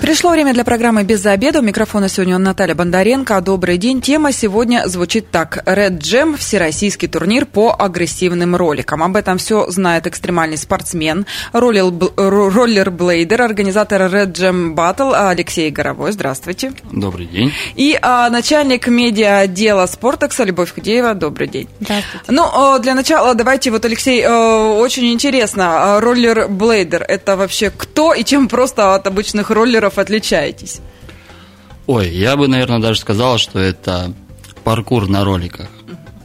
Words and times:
Пришло 0.00 0.30
время 0.30 0.54
для 0.54 0.64
программы 0.64 1.02
«Без 1.04 1.26
обеда». 1.26 1.58
У 1.58 1.62
микрофона 1.62 2.08
сегодня 2.08 2.38
Наталья 2.38 2.74
Бондаренко. 2.74 3.38
Добрый 3.42 3.76
день. 3.76 4.00
Тема 4.00 4.32
сегодня 4.32 4.88
звучит 4.88 5.30
так. 5.30 5.62
Red 5.66 5.98
Jam– 5.98 6.36
всероссийский 6.38 7.06
турнир 7.06 7.44
по 7.44 7.76
агрессивным 7.78 8.56
роликам. 8.56 9.02
Об 9.02 9.14
этом 9.14 9.36
все 9.36 9.70
знает 9.70 10.06
экстремальный 10.06 10.56
спортсмен, 10.56 11.26
роллерблейдер, 11.52 13.42
организатор 13.42 14.00
Red 14.00 14.32
Jam 14.32 14.74
Battle 14.74 15.12
Алексей 15.14 15.70
Горовой. 15.70 16.12
Здравствуйте. 16.12 16.72
Добрый 16.90 17.26
день. 17.26 17.52
И 17.76 17.98
а, 18.00 18.30
начальник 18.30 18.88
медиа 18.88 19.40
отдела 19.40 19.84
Спортекса 19.84 20.44
Любовь 20.44 20.72
Худеева. 20.72 21.12
Добрый 21.12 21.46
день. 21.46 21.68
Здравствуйте. 21.78 22.24
Ну, 22.28 22.78
для 22.78 22.94
начала 22.94 23.34
давайте, 23.34 23.70
вот, 23.70 23.84
Алексей, 23.84 24.26
очень 24.26 25.12
интересно. 25.12 26.00
Роллерблейдер– 26.00 27.04
это 27.08 27.36
вообще 27.36 27.70
кто 27.70 28.14
и 28.14 28.24
чем 28.24 28.48
просто 28.48 28.94
от 28.94 29.06
обычных 29.06 29.50
роллеров 29.50 29.89
роллеров 29.90 29.98
отличаетесь? 29.98 30.80
Ой, 31.86 32.08
я 32.08 32.36
бы, 32.36 32.48
наверное, 32.48 32.78
даже 32.78 33.00
сказал, 33.00 33.38
что 33.38 33.58
это 33.58 34.12
паркур 34.64 35.08
на 35.08 35.24
роликах. 35.24 35.68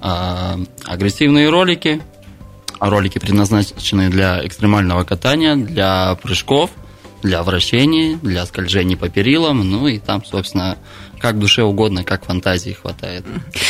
А, 0.02 0.60
агрессивные 0.86 1.50
ролики, 1.50 2.02
ролики 2.80 3.18
предназначены 3.20 4.10
для 4.10 4.46
экстремального 4.46 5.04
катания, 5.04 5.56
для 5.56 6.16
прыжков, 6.22 6.70
для 7.24 7.42
вращений, 7.42 8.18
для 8.22 8.46
скольжений 8.46 8.96
по 8.96 9.10
перилам, 9.10 9.68
ну 9.68 9.88
и 9.88 9.98
там, 9.98 10.24
собственно, 10.24 10.78
как 11.20 11.40
душе 11.40 11.64
угодно, 11.64 12.04
как 12.04 12.26
фантазии 12.26 12.78
хватает. 12.80 13.26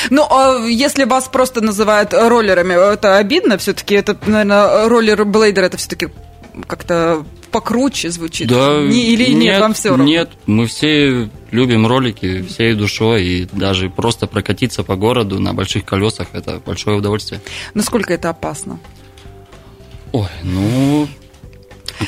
Ну, 0.09 0.27
а 0.30 0.66
если 0.68 1.05
вас 1.05 1.30
просто 1.30 1.62
называют 1.62 2.13
роллерами, 2.13 2.74
это 2.93 3.18
обидно 3.18 3.57
все-таки? 3.57 3.96
Это, 3.96 4.18
наверное, 4.26 4.90
роллер-блейдер, 4.90 5.63
это 5.63 5.77
все-таки 5.77 6.09
как-то 6.68 7.24
покруче 7.56 8.12
звучит? 8.12 8.50
Да, 8.50 8.82
Не, 8.82 9.14
или 9.14 9.30
нет, 9.30 9.40
нет, 9.40 9.62
вам 9.62 9.74
все 9.74 9.90
равно? 9.90 10.04
Нет, 10.04 10.30
мы 10.46 10.68
все 10.68 11.30
любим 11.52 11.88
ролики 11.88 12.42
всей 12.42 12.74
душой, 12.74 13.24
и 13.24 13.48
даже 13.50 13.90
просто 13.90 14.28
прокатиться 14.28 14.84
по 14.84 14.98
городу 14.98 15.40
на 15.40 15.54
больших 15.54 15.86
колесах– 15.86 16.28
это 16.34 16.62
большое 16.66 16.98
удовольствие. 16.98 17.40
Насколько 17.74 18.14
это 18.14 18.30
опасно? 18.30 18.78
Ой, 20.12 20.28
ну, 20.44 21.08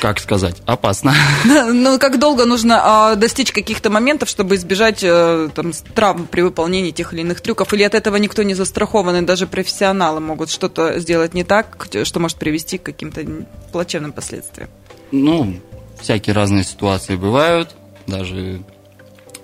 как 0.02 0.20
сказать, 0.20 0.62
опасно. 0.66 1.14
Ну, 1.46 2.00
как 2.00 2.20
долго 2.20 2.46
нужно 2.46 2.82
а, 2.84 3.16
достичь 3.16 3.52
каких-то 3.52 3.90
моментов, 3.90 4.30
чтобы 4.30 4.56
избежать 4.56 5.04
а, 5.04 5.50
там, 5.50 5.72
травм 5.94 6.28
при 6.28 6.42
выполнении 6.42 6.92
тех 6.92 7.14
или 7.14 7.22
иных 7.22 7.42
трюков? 7.42 7.74
Или 7.74 7.84
от 7.84 7.96
этого 7.96 8.18
никто 8.18 8.44
не 8.44 8.54
застрахован, 8.54 9.16
и 9.18 9.22
даже 9.26 9.48
профессионалы 9.48 10.20
могут 10.20 10.50
что-то 10.50 11.00
сделать 11.00 11.34
не 11.34 11.44
так, 11.44 11.88
что 12.04 12.20
может 12.20 12.38
привести 12.38 12.78
к 12.78 12.84
каким-то 12.84 13.26
плачевным 13.72 14.12
последствиям? 14.12 14.70
Ну, 15.12 15.56
всякие 16.02 16.34
разные 16.34 16.64
ситуации 16.64 17.16
бывают. 17.16 17.76
Даже 18.08 18.62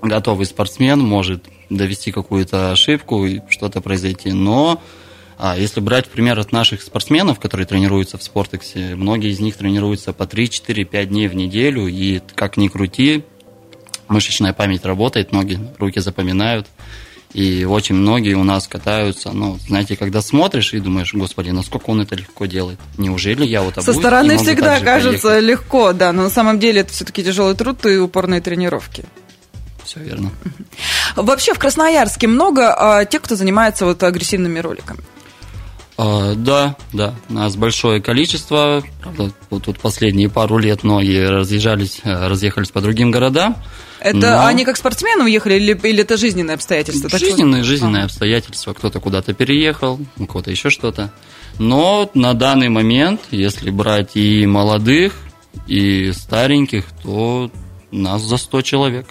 готовый 0.01 0.45
спортсмен 0.45 0.99
может 0.99 1.43
довести 1.69 2.11
какую-то 2.11 2.71
ошибку 2.71 3.25
и 3.25 3.41
что-то 3.49 3.81
произойти. 3.81 4.31
Но 4.31 4.81
а 5.37 5.57
если 5.57 5.79
брать 5.79 6.07
пример 6.07 6.39
от 6.39 6.51
наших 6.51 6.81
спортсменов, 6.81 7.39
которые 7.39 7.65
тренируются 7.65 8.17
в 8.17 8.23
Спортексе, 8.23 8.95
многие 8.95 9.31
из 9.31 9.39
них 9.39 9.55
тренируются 9.55 10.13
по 10.13 10.25
3, 10.25 10.49
4, 10.49 10.85
5 10.85 11.09
дней 11.09 11.27
в 11.27 11.35
неделю, 11.35 11.87
и 11.87 12.21
как 12.35 12.57
ни 12.57 12.67
крути, 12.67 13.23
мышечная 14.07 14.53
память 14.53 14.85
работает, 14.85 15.31
ноги, 15.31 15.59
руки 15.77 15.99
запоминают. 15.99 16.67
И 17.33 17.65
очень 17.65 17.95
многие 17.95 18.35
у 18.35 18.43
нас 18.43 18.67
катаются, 18.67 19.31
ну, 19.31 19.57
знаете, 19.67 19.95
когда 19.95 20.21
смотришь 20.21 20.73
и 20.75 20.79
думаешь, 20.79 21.15
господи, 21.15 21.49
насколько 21.49 21.89
он 21.89 22.01
это 22.01 22.13
легко 22.13 22.45
делает. 22.45 22.77
Неужели 22.99 23.43
я 23.43 23.63
вот 23.63 23.83
Со 23.83 23.91
стороны 23.91 24.37
всегда 24.37 24.79
кажется 24.79 25.29
поехать? 25.29 25.49
легко, 25.49 25.93
да, 25.93 26.13
но 26.13 26.23
на 26.23 26.29
самом 26.29 26.59
деле 26.59 26.81
это 26.81 26.93
все-таки 26.93 27.23
тяжелый 27.23 27.55
труд 27.55 27.83
и 27.87 27.97
упорные 27.97 28.39
тренировки. 28.39 29.03
Все 29.83 29.99
верно. 29.99 30.29
Вообще 31.15 31.55
в 31.55 31.59
Красноярске 31.59 32.27
много 32.27 32.73
а, 32.73 33.05
тех, 33.05 33.23
кто 33.23 33.35
занимается 33.35 33.85
вот 33.85 34.03
агрессивными 34.03 34.59
роликами. 34.59 34.99
А, 35.97 36.33
да, 36.35 36.75
да, 36.91 37.13
нас 37.29 37.55
большое 37.55 38.01
количество. 38.01 38.83
Правда, 39.01 39.31
вот 39.49 39.63
тут 39.63 39.79
последние 39.79 40.29
пару 40.29 40.57
лет 40.57 40.83
многие 40.83 41.29
разъезжались, 41.29 42.01
э, 42.03 42.27
разъехались 42.27 42.71
по 42.71 42.81
другим 42.81 43.11
городам. 43.11 43.57
Это 43.99 44.17
но... 44.17 44.45
они 44.45 44.65
как 44.65 44.75
спортсмены 44.75 45.23
уехали 45.23 45.55
или, 45.55 45.79
или 45.83 46.01
это 46.01 46.17
жизненные 46.17 46.55
обстоятельства? 46.55 47.09
Жизненные, 47.09 47.63
жизненные 47.63 48.03
обстоятельства. 48.05 48.73
Кто-то 48.73 48.99
куда-то 48.99 49.33
переехал, 49.33 49.99
у 50.17 50.25
кого-то 50.25 50.51
еще 50.51 50.69
что-то. 50.69 51.13
Но 51.59 52.09
на 52.13 52.33
данный 52.33 52.69
момент, 52.69 53.21
если 53.31 53.69
брать 53.69 54.15
и 54.15 54.45
молодых, 54.45 55.13
и 55.67 56.11
стареньких, 56.11 56.85
то 57.03 57.51
нас 57.91 58.23
за 58.23 58.37
100 58.37 58.61
человек. 58.63 59.07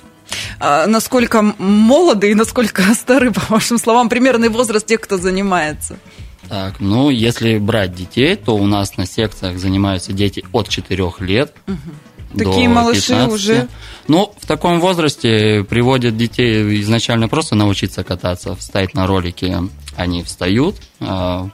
А 0.59 0.87
насколько 0.87 1.43
молоды 1.43 2.33
и 2.33 2.35
насколько 2.35 2.83
стары, 2.95 3.33
по 3.33 3.43
вашим 3.49 3.79
словам, 3.79 4.09
примерный 4.09 4.49
возраст 4.49 4.87
тех, 4.87 5.01
кто 5.01 5.17
занимается? 5.17 5.99
Так, 6.49 6.81
ну, 6.81 7.11
если 7.11 7.59
брать 7.59 7.95
детей, 7.95 8.37
то 8.37 8.57
у 8.57 8.67
нас 8.67 8.97
на 8.97 9.07
секциях 9.07 9.59
занимаются 9.59 10.13
дети 10.13 10.45
от 10.53 10.69
4 10.69 11.13
лет. 11.21 11.55
Угу. 11.67 12.45
Такие 12.45 12.69
малыши 12.69 13.09
15. 13.09 13.33
уже. 13.33 13.69
Ну, 14.09 14.33
в 14.41 14.47
таком 14.47 14.81
возрасте 14.81 15.65
приводят 15.69 16.17
детей 16.17 16.81
изначально 16.81 17.29
просто 17.29 17.55
научиться 17.55 18.05
кататься, 18.05 18.57
встать 18.57 18.95
на 18.95 19.07
ролики. 19.07 19.57
Они 19.97 20.23
встают, 20.23 20.77
а, 21.01 21.49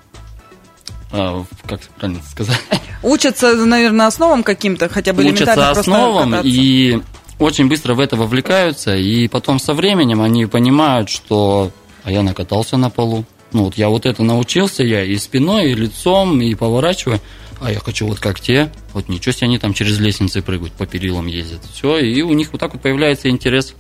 а, 1.10 1.44
как 1.66 1.80
правильно 1.98 2.22
сказать? 2.30 2.60
Учатся, 3.02 3.54
наверное, 3.54 4.06
основам 4.06 4.42
каким-то, 4.42 4.88
хотя 4.88 5.12
бы 5.12 5.24
Учатся 5.24 5.70
основам 5.70 6.36
и 6.42 7.00
очень 7.38 7.68
быстро 7.68 7.94
в 7.94 8.00
это 8.00 8.16
вовлекаются, 8.16 8.96
и 8.96 9.28
потом 9.28 9.58
со 9.58 9.74
временем 9.74 10.20
они 10.20 10.46
понимают, 10.46 11.08
что 11.08 11.70
а 12.04 12.10
я 12.10 12.22
накатался 12.22 12.76
на 12.76 12.90
полу, 12.90 13.24
ну 13.52 13.64
вот 13.64 13.76
я 13.76 13.88
вот 13.88 14.06
это 14.06 14.22
научился, 14.22 14.82
я 14.84 15.04
и 15.04 15.16
спиной, 15.16 15.72
и 15.72 15.74
лицом, 15.74 16.40
и 16.40 16.54
поворачиваю, 16.54 17.20
а 17.60 17.72
я 17.72 17.80
хочу 17.80 18.06
вот 18.06 18.20
как 18.20 18.40
те, 18.40 18.70
вот 18.92 19.08
ничего 19.08 19.32
себе 19.32 19.46
они 19.46 19.58
там 19.58 19.74
через 19.74 19.98
лестницы 19.98 20.42
прыгают, 20.42 20.72
по 20.74 20.86
перилам 20.86 21.26
ездят. 21.26 21.60
Все, 21.72 21.98
и 21.98 22.22
у 22.22 22.32
них 22.32 22.52
вот 22.52 22.60
так 22.60 22.72
вот 22.74 22.82
появляется 22.82 23.28
интерес. 23.28 23.74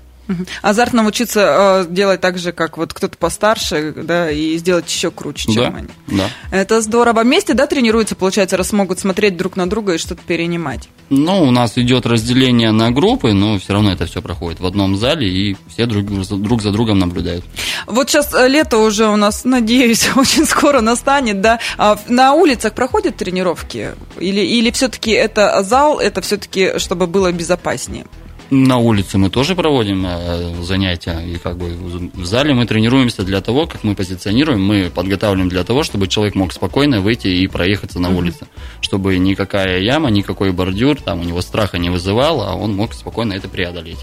Азарт 0.62 0.92
научиться 0.92 1.84
э, 1.88 1.92
делать 1.92 2.20
так 2.20 2.38
же, 2.38 2.52
как 2.52 2.76
вот 2.76 2.92
кто-то 2.92 3.16
постарше, 3.16 3.92
да, 3.96 4.30
и 4.30 4.56
сделать 4.58 4.88
еще 4.90 5.10
круче, 5.10 5.52
чем 5.52 5.72
да, 5.72 5.78
они. 5.78 5.88
Да. 6.06 6.30
Это 6.50 6.80
здорово. 6.80 7.22
Вместе, 7.22 7.54
да, 7.54 7.66
тренируются, 7.66 8.14
получается, 8.14 8.56
раз 8.56 8.72
могут 8.72 8.98
смотреть 8.98 9.36
друг 9.36 9.56
на 9.56 9.68
друга 9.68 9.94
и 9.94 9.98
что-то 9.98 10.22
перенимать? 10.26 10.88
Ну, 11.10 11.42
у 11.42 11.50
нас 11.50 11.78
идет 11.78 12.06
разделение 12.06 12.70
на 12.72 12.90
группы, 12.90 13.32
но 13.32 13.58
все 13.58 13.72
равно 13.72 13.92
это 13.92 14.06
все 14.06 14.20
проходит 14.20 14.60
в 14.60 14.66
одном 14.66 14.96
зале, 14.96 15.28
и 15.28 15.56
все 15.68 15.86
друг, 15.86 16.06
друг 16.06 16.62
за 16.62 16.70
другом 16.70 16.98
наблюдают. 16.98 17.44
Вот 17.86 18.10
сейчас 18.10 18.34
э, 18.34 18.48
лето 18.48 18.78
уже 18.78 19.06
у 19.06 19.16
нас, 19.16 19.44
надеюсь, 19.44 20.08
очень 20.16 20.44
скоро 20.44 20.80
настанет, 20.80 21.40
да. 21.40 21.60
А 21.78 21.98
на 22.08 22.34
улицах 22.34 22.74
проходят 22.74 23.16
тренировки? 23.16 23.92
Или, 24.18 24.40
или 24.40 24.70
все-таки 24.70 25.12
это 25.12 25.62
зал, 25.62 25.98
это 25.98 26.20
все-таки, 26.20 26.78
чтобы 26.78 27.06
было 27.06 27.32
безопаснее? 27.32 28.04
На 28.50 28.78
улице 28.78 29.18
мы 29.18 29.28
тоже 29.28 29.54
проводим 29.54 30.06
э, 30.06 30.62
занятия, 30.62 31.20
и 31.20 31.36
как 31.36 31.58
бы 31.58 31.66
в 32.14 32.24
зале 32.24 32.54
мы 32.54 32.66
тренируемся 32.66 33.22
для 33.22 33.42
того, 33.42 33.66
как 33.66 33.84
мы 33.84 33.94
позиционируем, 33.94 34.64
мы 34.64 34.90
подготавливаем 34.94 35.50
для 35.50 35.64
того, 35.64 35.82
чтобы 35.82 36.08
человек 36.08 36.34
мог 36.34 36.52
спокойно 36.52 37.00
выйти 37.00 37.28
и 37.28 37.46
проехаться 37.46 38.00
на 38.00 38.08
улице, 38.08 38.46
чтобы 38.80 39.18
никакая 39.18 39.80
яма, 39.80 40.08
никакой 40.08 40.52
бордюр, 40.52 41.00
там 41.00 41.20
у 41.20 41.24
него 41.24 41.42
страха 41.42 41.76
не 41.76 41.90
вызывал, 41.90 42.40
а 42.40 42.54
он 42.54 42.74
мог 42.74 42.94
спокойно 42.94 43.34
это 43.34 43.48
преодолеть. 43.48 43.98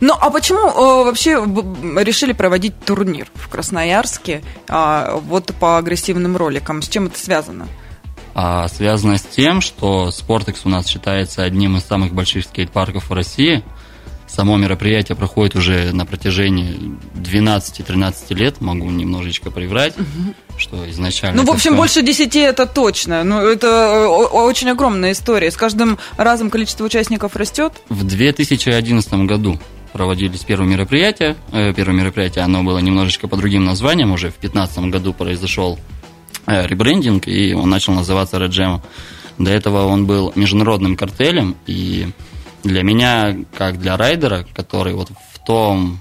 Ну, 0.00 0.14
а 0.20 0.30
почему 0.30 0.68
э, 0.68 1.04
вообще 1.04 1.34
решили 2.02 2.32
проводить 2.32 2.78
турнир 2.84 3.28
в 3.34 3.48
Красноярске 3.48 4.42
э, 4.68 5.20
вот 5.22 5.54
по 5.60 5.78
агрессивным 5.78 6.36
роликам? 6.36 6.82
С 6.82 6.88
чем 6.88 7.06
это 7.06 7.18
связано? 7.18 7.68
А 8.34 8.68
связано 8.68 9.18
с 9.18 9.22
тем, 9.22 9.60
что 9.60 10.10
Спортекс 10.10 10.62
у 10.64 10.68
нас 10.68 10.86
считается 10.86 11.42
одним 11.42 11.76
из 11.76 11.84
самых 11.84 12.12
больших 12.12 12.44
скейт-парков 12.44 13.10
в 13.10 13.12
России. 13.12 13.62
Само 14.26 14.56
мероприятие 14.56 15.14
проходит 15.14 15.56
уже 15.56 15.92
на 15.92 16.06
протяжении 16.06 16.96
12-13 17.16 18.34
лет, 18.34 18.62
могу 18.62 18.90
немножечко 18.90 19.50
приврать, 19.50 19.94
угу. 19.98 20.34
что 20.56 20.88
изначально... 20.90 21.42
Ну, 21.42 21.46
в 21.46 21.54
общем, 21.54 21.72
все... 21.72 21.76
больше 21.76 22.02
10 22.02 22.36
это 22.36 22.64
точно. 22.64 23.24
Ну, 23.24 23.40
это 23.40 24.08
очень 24.08 24.70
огромная 24.70 25.12
история. 25.12 25.50
С 25.50 25.56
каждым 25.58 25.98
разом 26.16 26.48
количество 26.48 26.84
участников 26.84 27.36
растет? 27.36 27.74
В 27.90 28.04
2011 28.04 29.12
году 29.26 29.60
проводились 29.92 30.40
первые 30.40 30.70
мероприятия. 30.70 31.36
Э, 31.52 31.74
первое 31.74 31.96
мероприятие, 31.96 32.44
оно 32.44 32.62
было 32.62 32.78
немножечко 32.78 33.28
по 33.28 33.36
другим 33.36 33.66
названиям. 33.66 34.12
Уже 34.12 34.28
в 34.28 34.40
2015 34.40 34.78
году 34.90 35.12
произошел 35.12 35.78
ребрендинг, 36.46 37.28
и 37.28 37.54
он 37.54 37.68
начал 37.70 37.92
называться 37.94 38.36
Red 38.36 38.50
Jam. 38.50 38.80
До 39.38 39.50
этого 39.50 39.86
он 39.86 40.06
был 40.06 40.32
международным 40.34 40.96
картелем, 40.96 41.56
и 41.66 42.08
для 42.62 42.82
меня, 42.82 43.36
как 43.56 43.78
для 43.78 43.96
райдера, 43.96 44.46
который 44.54 44.94
вот 44.94 45.10
в 45.32 45.44
том 45.44 46.00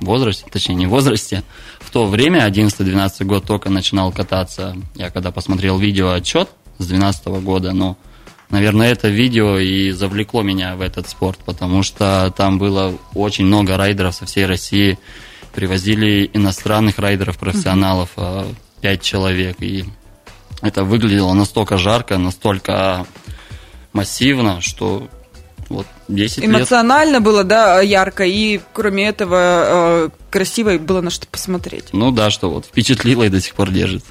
возрасте, 0.00 0.46
точнее 0.50 0.76
не 0.76 0.86
возрасте, 0.86 1.42
в 1.80 1.90
то 1.90 2.06
время, 2.06 2.46
11-12 2.48 3.24
год, 3.24 3.44
только 3.44 3.70
начинал 3.70 4.12
кататься. 4.12 4.76
Я 4.94 5.10
когда 5.10 5.30
посмотрел 5.30 5.78
видео 5.78 6.12
отчет 6.12 6.48
с 6.78 6.86
12 6.86 7.26
года, 7.42 7.72
но, 7.72 7.96
наверное, 8.50 8.92
это 8.92 9.08
видео 9.08 9.58
и 9.58 9.90
завлекло 9.90 10.42
меня 10.42 10.76
в 10.76 10.80
этот 10.80 11.08
спорт, 11.08 11.38
потому 11.44 11.82
что 11.82 12.32
там 12.36 12.58
было 12.58 12.94
очень 13.14 13.46
много 13.46 13.76
райдеров 13.76 14.14
со 14.14 14.26
всей 14.26 14.46
России, 14.46 14.98
привозили 15.54 16.30
иностранных 16.32 16.98
райдеров-профессионалов, 16.98 18.10
mm-hmm. 18.16 18.54
5 18.80 19.02
человек, 19.02 19.56
и 19.60 19.84
это 20.62 20.84
выглядело 20.84 21.32
настолько 21.34 21.78
жарко, 21.78 22.18
настолько 22.18 23.06
массивно, 23.92 24.60
что 24.60 25.08
вот 25.68 25.86
10 26.08 26.44
Эмоционально 26.44 27.16
лет. 27.16 27.22
было, 27.22 27.44
да, 27.44 27.80
ярко, 27.80 28.24
и 28.24 28.60
кроме 28.72 29.06
этого 29.08 30.06
э, 30.06 30.08
красиво 30.30 30.74
и 30.74 30.78
было 30.78 31.00
на 31.00 31.10
что 31.10 31.26
посмотреть. 31.26 31.86
Ну 31.92 32.10
да, 32.10 32.30
что 32.30 32.50
вот 32.50 32.64
впечатлило 32.64 33.24
и 33.24 33.28
до 33.28 33.40
сих 33.40 33.54
пор 33.54 33.70
держит. 33.70 34.02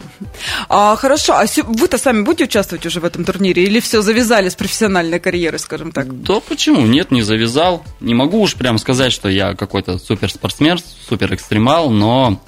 А, 0.69 0.95
хорошо, 0.95 1.33
а 1.33 1.45
вы-то 1.65 1.97
сами 1.97 2.21
будете 2.21 2.43
участвовать 2.45 2.85
уже 2.85 2.99
в 2.99 3.05
этом 3.05 3.25
турнире 3.25 3.63
или 3.63 3.79
все 3.79 4.01
завязали 4.01 4.49
с 4.49 4.55
профессиональной 4.55 5.19
карьерой, 5.19 5.59
скажем 5.59 5.91
так? 5.91 6.21
Да 6.21 6.39
почему? 6.39 6.85
Нет, 6.85 7.09
не 7.09 7.23
завязал. 7.23 7.83
Не 7.99 8.13
могу 8.13 8.41
уж 8.41 8.53
прям 8.55 8.77
сказать, 8.77 9.11
что 9.11 9.27
я 9.27 9.55
какой-то 9.55 9.97
суперспортсмен, 9.97 10.77
суперэкстремал, 11.09 11.89
но 11.89 12.39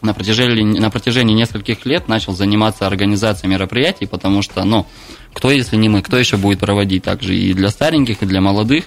на 0.00 0.14
протяжении, 0.14 0.78
на 0.78 0.90
протяжении 0.90 1.34
нескольких 1.34 1.86
лет 1.86 2.08
начал 2.08 2.32
заниматься 2.34 2.86
организацией 2.86 3.50
мероприятий, 3.50 4.06
потому 4.06 4.42
что, 4.42 4.64
ну, 4.64 4.86
кто, 5.32 5.50
если 5.50 5.76
не 5.76 5.88
мы, 5.88 6.02
кто 6.02 6.18
еще 6.18 6.36
будет 6.36 6.60
проводить 6.60 7.04
также 7.04 7.36
и 7.36 7.52
для 7.54 7.70
стареньких, 7.70 8.22
и 8.22 8.26
для 8.26 8.40
молодых. 8.40 8.84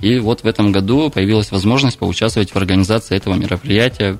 И 0.00 0.18
вот 0.18 0.42
в 0.42 0.46
этом 0.46 0.72
году 0.72 1.10
появилась 1.10 1.50
возможность 1.50 1.98
поучаствовать 1.98 2.50
в 2.52 2.56
организации 2.56 3.16
этого 3.16 3.34
мероприятия. 3.34 4.18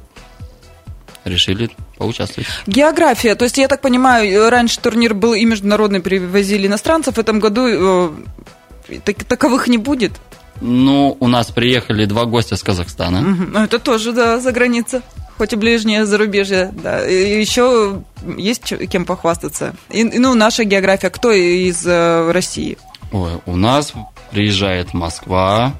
Решили 1.25 1.71
поучаствовать. 1.99 2.49
География. 2.67 3.35
То 3.35 3.45
есть, 3.45 3.59
я 3.59 3.67
так 3.67 3.81
понимаю, 3.81 4.49
раньше 4.49 4.79
турнир 4.81 5.13
был 5.13 5.35
и 5.35 5.45
международный, 5.45 6.01
привозили 6.01 6.69
иностранцев. 6.69 7.17
В 7.17 7.19
этом 7.19 7.41
году 7.41 7.67
э, 7.67 8.99
так, 9.05 9.25
таковых 9.25 9.67
не 9.67 9.77
будет? 9.77 10.13
Ну, 10.61 11.17
у 11.21 11.29
нас 11.29 11.51
приехали 11.51 12.07
два 12.07 12.25
гостя 12.25 12.57
с 12.57 12.63
Казахстана. 12.63 13.21
Угу. 13.21 13.59
Это 13.59 13.79
тоже, 13.79 14.13
да, 14.13 14.41
за 14.41 14.53
граница 14.53 15.03
хоть 15.39 15.53
и 15.53 15.57
ближнее 15.57 16.07
зарубежье, 16.07 16.73
да. 16.73 17.07
И 17.07 17.39
еще 17.39 18.03
есть 18.37 18.63
кем 18.89 19.05
похвастаться. 19.05 19.75
И, 19.91 20.05
ну, 20.05 20.35
наша 20.35 20.65
география, 20.65 21.11
кто 21.11 21.31
из 21.33 21.87
э, 21.87 22.31
России? 22.33 22.79
Ой, 23.13 23.33
у 23.47 23.57
нас 23.57 23.93
приезжает 24.31 24.95
Москва, 24.95 25.75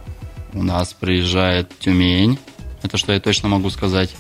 у 0.53 0.63
нас 0.63 0.93
приезжает 0.93 1.77
Тюмень, 1.79 2.39
это 2.83 2.97
что 2.97 3.13
я 3.13 3.21
точно 3.21 3.49
могу 3.49 3.71
сказать. 3.71 4.15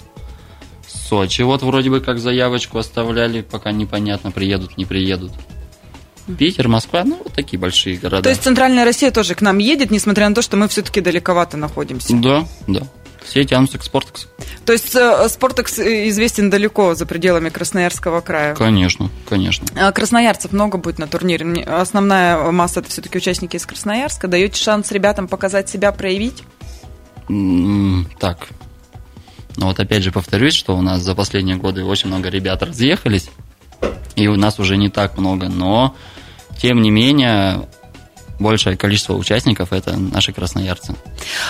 Сочи 0.88 1.42
вот 1.42 1.62
вроде 1.62 1.90
бы 1.90 2.00
как 2.00 2.18
заявочку 2.18 2.78
оставляли, 2.78 3.42
пока 3.42 3.70
непонятно, 3.70 4.30
приедут, 4.32 4.76
не 4.76 4.84
приедут. 4.84 5.32
Питер, 6.38 6.68
Москва, 6.68 7.04
ну, 7.04 7.20
вот 7.22 7.32
такие 7.32 7.58
большие 7.58 7.96
города. 7.96 8.22
То 8.22 8.28
есть 8.30 8.42
Центральная 8.42 8.84
Россия 8.84 9.10
тоже 9.10 9.34
к 9.34 9.42
нам 9.42 9.58
едет, 9.58 9.90
несмотря 9.90 10.28
на 10.28 10.34
то, 10.34 10.42
что 10.42 10.56
мы 10.56 10.68
все-таки 10.68 11.00
далековато 11.00 11.56
находимся? 11.56 12.14
Да, 12.16 12.46
да. 12.66 12.82
Все 13.24 13.44
тянутся 13.44 13.78
к 13.78 13.82
Спортекс. 13.82 14.28
То 14.64 14.72
есть 14.72 14.94
э, 14.94 15.28
Спортекс 15.28 15.80
известен 15.80 16.48
далеко 16.48 16.94
за 16.94 17.06
пределами 17.06 17.48
Красноярского 17.48 18.20
края? 18.20 18.54
Конечно, 18.54 19.10
конечно. 19.28 19.66
А 19.76 19.90
красноярцев 19.90 20.52
много 20.52 20.78
будет 20.78 20.98
на 20.98 21.08
турнире. 21.08 21.62
Основная 21.64 22.52
масса 22.52 22.80
это 22.80 22.90
все-таки 22.90 23.18
участники 23.18 23.56
из 23.56 23.66
Красноярска. 23.66 24.28
Даете 24.28 24.62
шанс 24.62 24.92
ребятам 24.92 25.26
показать 25.26 25.68
себя, 25.68 25.90
проявить? 25.90 26.44
Так. 28.20 28.48
Ну 29.56 29.66
вот 29.66 29.80
опять 29.80 30.04
же 30.04 30.12
повторюсь, 30.12 30.54
что 30.54 30.76
у 30.76 30.82
нас 30.82 31.00
за 31.02 31.16
последние 31.16 31.56
годы 31.56 31.82
очень 31.82 32.08
много 32.08 32.28
ребят 32.28 32.62
разъехались, 32.62 33.30
и 34.14 34.28
у 34.28 34.36
нас 34.36 34.60
уже 34.60 34.76
не 34.76 34.88
так 34.88 35.18
много, 35.18 35.48
но 35.48 35.96
тем 36.58 36.82
не 36.82 36.90
менее 36.90 37.66
большее 38.38 38.76
количество 38.76 39.14
участников 39.14 39.72
это 39.72 39.96
наши 39.96 40.32
красноярцы. 40.32 40.94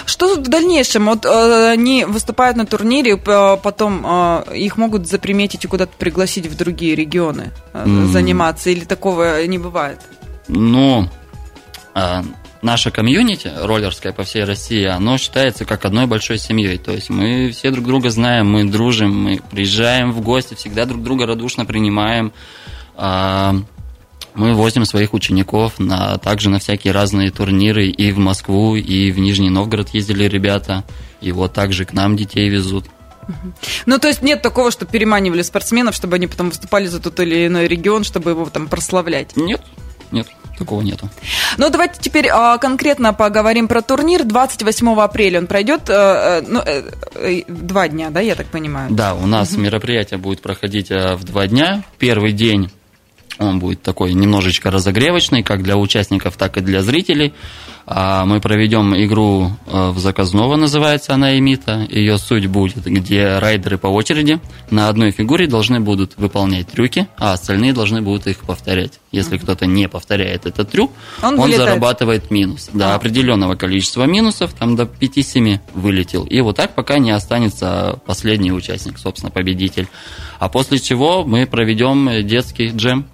Что 0.04 0.36
в 0.36 0.42
дальнейшем? 0.42 1.06
Вот 1.06 1.24
э, 1.24 1.70
они 1.70 2.04
выступают 2.04 2.56
на 2.56 2.66
турнире, 2.66 3.16
потом 3.16 4.04
э, 4.06 4.56
их 4.56 4.76
могут 4.76 5.08
заприметить 5.08 5.64
и 5.64 5.68
куда-то 5.68 5.92
пригласить 5.98 6.46
в 6.46 6.56
другие 6.56 6.94
регионы 6.94 7.52
э, 7.72 7.84
mm. 7.84 8.06
заниматься, 8.06 8.70
или 8.70 8.84
такого 8.84 9.44
не 9.46 9.58
бывает? 9.58 10.00
Ну, 10.48 11.08
э, 11.94 12.22
наша 12.62 12.90
комьюнити 12.90 13.50
роллерская 13.62 14.12
по 14.12 14.22
всей 14.22 14.44
России, 14.44 14.84
оно 14.84 15.18
считается 15.18 15.64
как 15.64 15.84
одной 15.84 16.06
большой 16.06 16.38
семьей. 16.38 16.78
То 16.78 16.92
есть 16.92 17.10
мы 17.10 17.50
все 17.50 17.70
друг 17.70 17.84
друга 17.84 18.10
знаем, 18.10 18.50
мы 18.50 18.64
дружим, 18.64 19.24
мы 19.24 19.40
приезжаем 19.50 20.12
в 20.12 20.20
гости, 20.20 20.54
всегда 20.54 20.84
друг 20.84 21.02
друга 21.02 21.26
радушно 21.26 21.64
принимаем. 21.64 22.32
Мы 24.36 24.52
возим 24.52 24.84
своих 24.84 25.14
учеников 25.14 25.78
на, 25.78 26.18
также 26.18 26.50
на 26.50 26.58
всякие 26.58 26.92
разные 26.92 27.30
турниры 27.30 27.88
и 27.88 28.12
в 28.12 28.18
Москву, 28.18 28.76
и 28.76 29.10
в 29.10 29.18
Нижний 29.18 29.48
Новгород 29.48 29.88
ездили 29.90 30.24
ребята, 30.24 30.84
и 31.22 31.32
вот 31.32 31.54
также 31.54 31.86
к 31.86 31.94
нам 31.94 32.16
детей 32.16 32.48
везут. 32.50 32.84
Ну, 33.86 33.98
то 33.98 34.08
есть 34.08 34.22
нет 34.22 34.42
такого, 34.42 34.70
что 34.70 34.84
переманивали 34.84 35.42
спортсменов, 35.42 35.94
чтобы 35.94 36.16
они 36.16 36.26
потом 36.26 36.50
выступали 36.50 36.86
за 36.86 37.00
тот 37.00 37.18
или 37.20 37.46
иной 37.46 37.66
регион, 37.66 38.04
чтобы 38.04 38.30
его 38.30 38.44
там 38.46 38.68
прославлять? 38.68 39.36
Нет, 39.36 39.62
нет. 40.12 40.28
Такого 40.58 40.80
нету. 40.80 41.10
Ну, 41.58 41.68
давайте 41.68 42.00
теперь 42.00 42.28
а, 42.28 42.56
конкретно 42.56 43.12
поговорим 43.12 43.68
про 43.68 43.82
турнир. 43.82 44.24
28 44.24 44.88
апреля 45.00 45.40
он 45.40 45.46
пройдет, 45.46 45.82
а, 45.90 46.42
ну, 46.46 46.62
э, 46.64 46.90
э, 47.14 47.42
два 47.46 47.88
дня, 47.88 48.08
да, 48.08 48.20
я 48.20 48.34
так 48.34 48.46
понимаю? 48.46 48.90
Да, 48.90 49.14
у 49.14 49.26
нас 49.26 49.52
угу. 49.52 49.60
мероприятие 49.60 50.18
будет 50.18 50.40
проходить 50.40 50.88
в 50.88 51.24
два 51.24 51.46
дня. 51.46 51.84
Первый 51.98 52.32
день 52.32 52.70
он 53.38 53.58
будет 53.58 53.82
такой 53.82 54.14
немножечко 54.14 54.70
разогревочный, 54.70 55.42
как 55.42 55.62
для 55.62 55.76
участников, 55.76 56.36
так 56.36 56.56
и 56.56 56.60
для 56.60 56.82
зрителей. 56.82 57.34
А, 57.88 58.24
мы 58.24 58.40
проведем 58.40 58.96
игру 58.96 59.52
э, 59.66 59.90
в 59.90 59.98
заказного, 60.00 60.56
называется 60.56 61.14
она 61.14 61.38
Эмита. 61.38 61.86
Ее 61.88 62.18
суть 62.18 62.46
будет, 62.46 62.84
где 62.84 63.38
райдеры 63.38 63.78
по 63.78 63.86
очереди 63.86 64.40
на 64.70 64.88
одной 64.88 65.12
фигуре 65.12 65.46
должны 65.46 65.78
будут 65.78 66.16
выполнять 66.16 66.66
трюки, 66.66 67.06
а 67.16 67.32
остальные 67.34 67.74
должны 67.74 68.02
будут 68.02 68.26
их 68.26 68.38
повторять. 68.38 68.98
Если 69.12 69.38
кто-то 69.38 69.66
не 69.66 69.88
повторяет 69.88 70.46
этот 70.46 70.72
трюк, 70.72 70.90
он, 71.22 71.38
он 71.38 71.52
зарабатывает 71.52 72.32
минус. 72.32 72.70
До 72.72 72.92
а. 72.92 72.96
определенного 72.96 73.54
количества 73.54 74.02
минусов, 74.02 74.52
там 74.52 74.74
до 74.74 74.82
5-7 74.82 75.60
вылетел. 75.74 76.24
И 76.24 76.40
вот 76.40 76.56
так 76.56 76.74
пока 76.74 76.98
не 76.98 77.12
останется 77.12 78.00
последний 78.04 78.50
участник, 78.50 78.98
собственно, 78.98 79.30
победитель. 79.30 79.86
А 80.40 80.48
после 80.48 80.80
чего 80.80 81.24
мы 81.24 81.46
проведем 81.46 82.26
детский 82.26 82.70
джем 82.70 83.06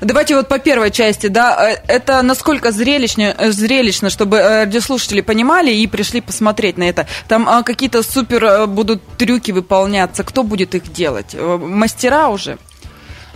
Давайте 0.00 0.36
вот 0.36 0.48
по 0.48 0.58
первой 0.58 0.90
части, 0.90 1.26
да, 1.28 1.70
э, 1.70 1.76
это 1.86 2.22
насколько 2.22 2.72
зрелищно, 2.72 3.34
э, 3.36 3.50
зрелищно, 3.52 4.10
чтобы 4.10 4.38
э, 4.38 4.64
радиослушатели 4.64 5.20
понимали 5.20 5.72
и 5.72 5.86
пришли 5.86 6.20
посмотреть 6.20 6.78
на 6.78 6.84
это. 6.84 7.06
Там 7.28 7.48
а, 7.48 7.62
какие-то 7.62 8.02
супер 8.02 8.66
будут 8.66 9.02
трюки 9.18 9.52
выполняться, 9.52 10.24
кто 10.24 10.42
будет 10.42 10.74
их 10.74 10.92
делать? 10.92 11.34
Мастера 11.34 12.28
уже? 12.28 12.58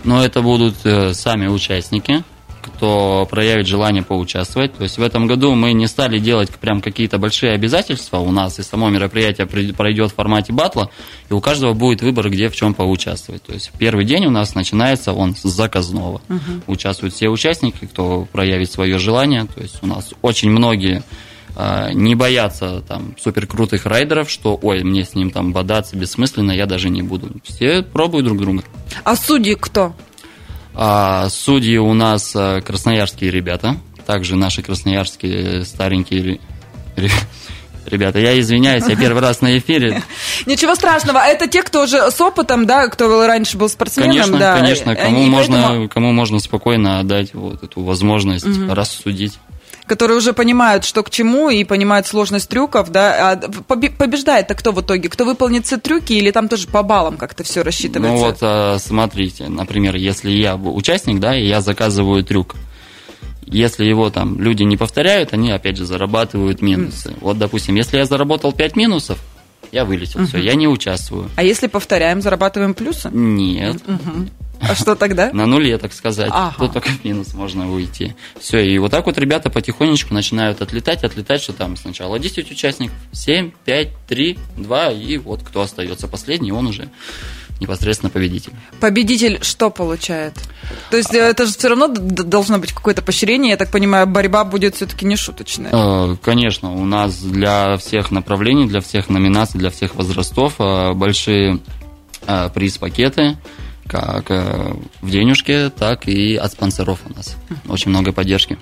Ну, 0.03 0.21
это 0.21 0.41
будут 0.41 0.75
сами 1.15 1.47
участники 1.47 2.23
кто 2.67 3.27
проявит 3.29 3.67
желание 3.67 4.03
поучаствовать. 4.03 4.75
То 4.75 4.83
есть 4.83 4.97
в 4.97 5.01
этом 5.01 5.27
году 5.27 5.55
мы 5.55 5.73
не 5.73 5.87
стали 5.87 6.19
делать 6.19 6.49
прям 6.51 6.81
какие-то 6.81 7.17
большие 7.17 7.53
обязательства 7.53 8.17
у 8.17 8.31
нас, 8.31 8.59
и 8.59 8.63
само 8.63 8.89
мероприятие 8.89 9.47
пройдет 9.47 10.11
в 10.11 10.15
формате 10.15 10.53
батла, 10.53 10.89
и 11.29 11.33
у 11.33 11.41
каждого 11.41 11.73
будет 11.73 12.01
выбор, 12.01 12.29
где 12.29 12.49
в 12.49 12.55
чем 12.55 12.73
поучаствовать. 12.73 13.43
То 13.43 13.53
есть 13.53 13.71
первый 13.77 14.05
день 14.05 14.25
у 14.25 14.31
нас 14.31 14.55
начинается 14.55 15.13
он 15.13 15.35
с 15.35 15.43
заказного. 15.43 16.21
Угу. 16.29 16.63
Участвуют 16.67 17.13
все 17.13 17.29
участники, 17.29 17.85
кто 17.85 18.27
проявит 18.31 18.71
свое 18.71 18.97
желание. 18.97 19.45
То 19.45 19.61
есть 19.61 19.79
у 19.81 19.87
нас 19.87 20.13
очень 20.21 20.49
многие 20.49 21.03
а, 21.59 21.91
не 21.91 22.13
боятся 22.13 22.83
там 22.87 23.15
супер 23.19 23.47
крутых 23.47 23.87
райдеров, 23.87 24.29
что 24.29 24.59
ой, 24.61 24.83
мне 24.83 25.03
с 25.03 25.15
ним 25.15 25.31
там 25.31 25.53
бодаться 25.53 25.95
бессмысленно, 25.95 26.51
я 26.51 26.67
даже 26.67 26.89
не 26.89 27.01
буду. 27.01 27.31
Все 27.43 27.81
пробуют 27.81 28.27
друг 28.27 28.39
друга. 28.39 28.63
А 29.03 29.15
судьи 29.15 29.55
кто? 29.55 29.95
А 30.79 31.27
судьи 31.29 31.77
у 31.77 31.93
нас 31.95 32.35
э, 32.35 32.61
красноярские 32.61 33.31
ребята, 33.31 33.77
также 34.05 34.35
наши 34.35 34.61
красноярские 34.61 35.65
старенькие 35.65 36.39
ребята. 37.87 38.19
Я 38.19 38.39
извиняюсь, 38.39 38.85
я 38.87 38.95
первый 38.95 39.23
раз 39.23 39.41
на 39.41 39.57
эфире. 39.57 40.03
Ничего 40.45 40.75
страшного. 40.75 41.17
Это 41.17 41.47
те, 41.47 41.63
кто 41.63 41.81
уже 41.81 42.11
с 42.11 42.21
опытом, 42.21 42.67
да, 42.67 42.89
кто 42.89 43.25
раньше 43.25 43.57
был 43.57 43.69
спортсменом. 43.69 44.11
Конечно, 44.11 44.37
да. 44.37 44.59
конечно. 44.59 44.95
Кому, 44.95 45.23
можно, 45.23 45.63
поэтому... 45.63 45.89
кому 45.89 46.11
можно 46.11 46.39
спокойно 46.39 46.99
отдать 46.99 47.33
вот 47.33 47.63
эту 47.63 47.81
возможность 47.81 48.45
угу. 48.45 48.71
рассудить 48.75 49.39
которые 49.87 50.17
уже 50.17 50.33
понимают, 50.33 50.85
что 50.85 51.03
к 51.03 51.09
чему, 51.09 51.49
и 51.49 51.63
понимают 51.63 52.05
сложность 52.05 52.49
трюков, 52.49 52.91
да, 52.91 53.31
а 53.31 53.37
побеждает-то 53.37 54.53
кто 54.55 54.71
в 54.71 54.81
итоге? 54.81 55.09
Кто 55.09 55.25
выполнит 55.25 55.65
все 55.65 55.77
трюки, 55.77 56.13
или 56.13 56.31
там 56.31 56.47
тоже 56.47 56.67
по 56.67 56.83
баллам 56.83 57.17
как-то 57.17 57.43
все 57.43 57.63
рассчитывается? 57.63 58.17
Ну 58.17 58.25
вот, 58.25 58.37
а, 58.41 58.77
смотрите, 58.79 59.47
например, 59.47 59.95
если 59.95 60.29
я 60.31 60.55
участник, 60.55 61.19
да, 61.19 61.35
и 61.35 61.47
я 61.47 61.61
заказываю 61.61 62.23
трюк, 62.23 62.55
если 63.45 63.85
его 63.85 64.09
там 64.09 64.41
люди 64.41 64.63
не 64.63 64.75
повторяют, 64.75 65.33
они 65.33 65.51
опять 65.51 65.77
же 65.77 65.85
зарабатывают 65.85 66.61
минусы. 66.61 67.13
Вот, 67.21 67.37
допустим, 67.37 67.75
если 67.75 67.97
я 67.97 68.05
заработал 68.05 68.51
5 68.51 68.75
минусов, 68.75 69.17
я 69.71 69.85
вылетел, 69.85 70.21
угу. 70.21 70.27
все, 70.27 70.37
я 70.39 70.55
не 70.55 70.67
участвую. 70.67 71.29
А 71.35 71.43
если 71.43 71.67
повторяем, 71.67 72.21
зарабатываем 72.21 72.73
плюсы? 72.73 73.09
Нет. 73.11 73.77
Угу. 73.87 74.27
А 74.59 74.75
что 74.75 74.95
тогда? 74.95 75.31
На 75.33 75.45
нуле, 75.45 75.77
так 75.77 75.93
сказать. 75.93 76.31
Ага. 76.33 76.55
Тут 76.57 76.73
только 76.73 76.89
в 76.89 77.03
минус 77.03 77.33
можно 77.33 77.71
уйти. 77.71 78.15
Все, 78.39 78.59
и 78.59 78.77
вот 78.79 78.91
так 78.91 79.05
вот 79.05 79.17
ребята 79.17 79.49
потихонечку 79.49 80.13
начинают 80.13 80.61
отлетать, 80.61 81.03
отлетать, 81.03 81.41
что 81.41 81.53
там 81.53 81.77
сначала 81.77 82.17
10 82.17 82.51
участников, 82.51 82.95
7, 83.11 83.51
5, 83.65 83.87
3, 84.07 84.39
2, 84.57 84.91
и 84.91 85.17
вот 85.17 85.43
кто 85.43 85.61
остается 85.61 86.07
последний, 86.07 86.51
он 86.51 86.67
уже 86.67 86.89
непосредственно 87.59 88.09
победитель. 88.09 88.53
Победитель 88.79 89.39
что 89.41 89.69
получает? 89.69 90.33
То 90.91 90.97
есть 90.97 91.13
э, 91.13 91.19
это 91.19 91.45
же 91.45 91.53
все 91.53 91.69
равно 91.69 91.87
должно 91.87 92.59
быть 92.59 92.73
какое-то 92.73 93.01
поощрение, 93.01 93.51
я 93.51 93.57
так 93.57 93.71
понимаю, 93.71 94.07
борьба 94.07 94.43
будет 94.43 94.75
все-таки 94.75 95.05
не 95.05 95.15
шуточная. 95.15 95.71
Э, 95.71 96.15
конечно, 96.21 96.71
у 96.73 96.85
нас 96.85 97.19
для 97.19 97.77
всех 97.77 98.11
направлений, 98.11 98.67
для 98.67 98.81
всех 98.81 99.09
номинаций, 99.09 99.59
для 99.59 99.69
всех 99.69 99.95
возрастов 99.95 100.55
э, 100.59 100.93
большие 100.93 101.59
приз-пакеты, 102.53 103.37
как 103.87 104.29
в 104.29 105.09
денежке, 105.09 105.69
так 105.69 106.09
и 106.09 106.35
от 106.35 106.51
спонсоров 106.51 106.99
у 107.09 107.13
нас. 107.13 107.37
Очень 107.69 107.91
много 107.91 108.11
поддержки. 108.11 108.57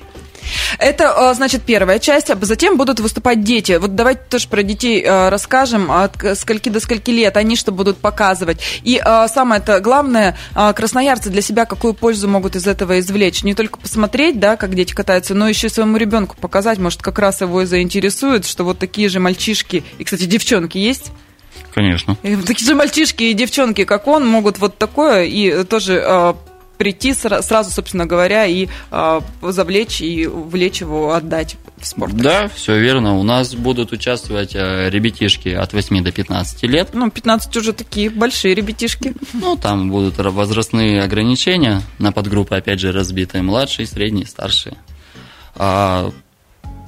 Это, 0.79 1.29
а, 1.29 1.33
значит, 1.33 1.63
первая 1.63 1.99
часть, 1.99 2.29
а 2.29 2.37
затем 2.41 2.77
будут 2.77 2.99
выступать 2.99 3.43
дети. 3.43 3.77
Вот 3.79 3.95
давайте 3.95 4.21
тоже 4.29 4.47
про 4.47 4.63
детей 4.63 5.03
а, 5.05 5.29
расскажем, 5.29 5.91
от 5.91 6.15
скольки 6.37 6.69
до 6.69 6.79
скольки 6.79 7.11
лет 7.11 7.37
они 7.37 7.55
что 7.55 7.71
будут 7.71 7.97
показывать. 7.97 8.59
И 8.83 9.01
а, 9.03 9.27
самое 9.27 9.61
это 9.61 9.79
главное, 9.79 10.37
красноярцы 10.53 11.29
для 11.29 11.41
себя 11.41 11.65
какую 11.65 11.93
пользу 11.93 12.27
могут 12.27 12.55
из 12.55 12.67
этого 12.67 12.99
извлечь. 12.99 13.43
Не 13.43 13.53
только 13.53 13.79
посмотреть, 13.79 14.39
да, 14.39 14.55
как 14.57 14.75
дети 14.75 14.93
катаются, 14.93 15.33
но 15.33 15.47
еще 15.47 15.69
своему 15.69 15.97
ребенку 15.97 16.35
показать, 16.39 16.77
может, 16.77 17.01
как 17.01 17.19
раз 17.19 17.41
его 17.41 17.61
и 17.61 17.65
заинтересует, 17.65 18.45
что 18.45 18.63
вот 18.63 18.79
такие 18.79 19.09
же 19.09 19.19
мальчишки, 19.19 19.83
и, 19.97 20.03
кстати, 20.03 20.25
девчонки 20.25 20.77
есть, 20.77 21.11
Конечно. 21.73 22.17
И 22.23 22.37
такие 22.37 22.67
же 22.67 22.73
мальчишки 22.75 23.23
и 23.23 23.33
девчонки, 23.33 23.83
как 23.83 24.07
он, 24.07 24.25
могут 24.25 24.59
вот 24.59 24.77
такое 24.77 25.25
и 25.25 25.65
тоже 25.65 26.35
прийти 26.77 27.13
сразу, 27.13 27.71
собственно 27.71 28.05
говоря, 28.05 28.45
и 28.45 28.67
э, 28.91 29.21
завлечь 29.41 30.01
и 30.01 30.27
увлечь 30.27 30.81
его, 30.81 31.13
отдать 31.13 31.57
в 31.77 31.85
спорт. 31.85 32.15
Да, 32.15 32.47
все 32.47 32.79
верно. 32.79 33.17
У 33.17 33.23
нас 33.23 33.55
будут 33.55 33.91
участвовать 33.91 34.55
э, 34.55 34.89
ребятишки 34.89 35.49
от 35.49 35.73
8 35.73 36.03
до 36.03 36.11
15 36.11 36.63
лет. 36.63 36.89
Ну, 36.93 37.09
15 37.09 37.57
уже 37.57 37.73
такие 37.73 38.09
большие 38.09 38.55
ребятишки. 38.55 39.13
Ну, 39.33 39.57
там 39.57 39.89
будут 39.89 40.17
возрастные 40.17 41.03
ограничения 41.03 41.81
на 41.99 42.11
подгруппы, 42.11 42.55
опять 42.55 42.79
же, 42.79 42.91
разбитые. 42.91 43.41
Младшие, 43.41 43.87
средние, 43.87 44.25
старшие. 44.25 44.77
А 45.55 46.11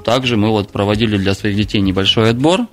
также 0.03 0.37
мы 0.37 0.49
вот 0.49 0.71
проводили 0.71 1.17
для 1.17 1.33
своих 1.33 1.55
детей 1.55 1.81
небольшой 1.81 2.29
отбор 2.29 2.67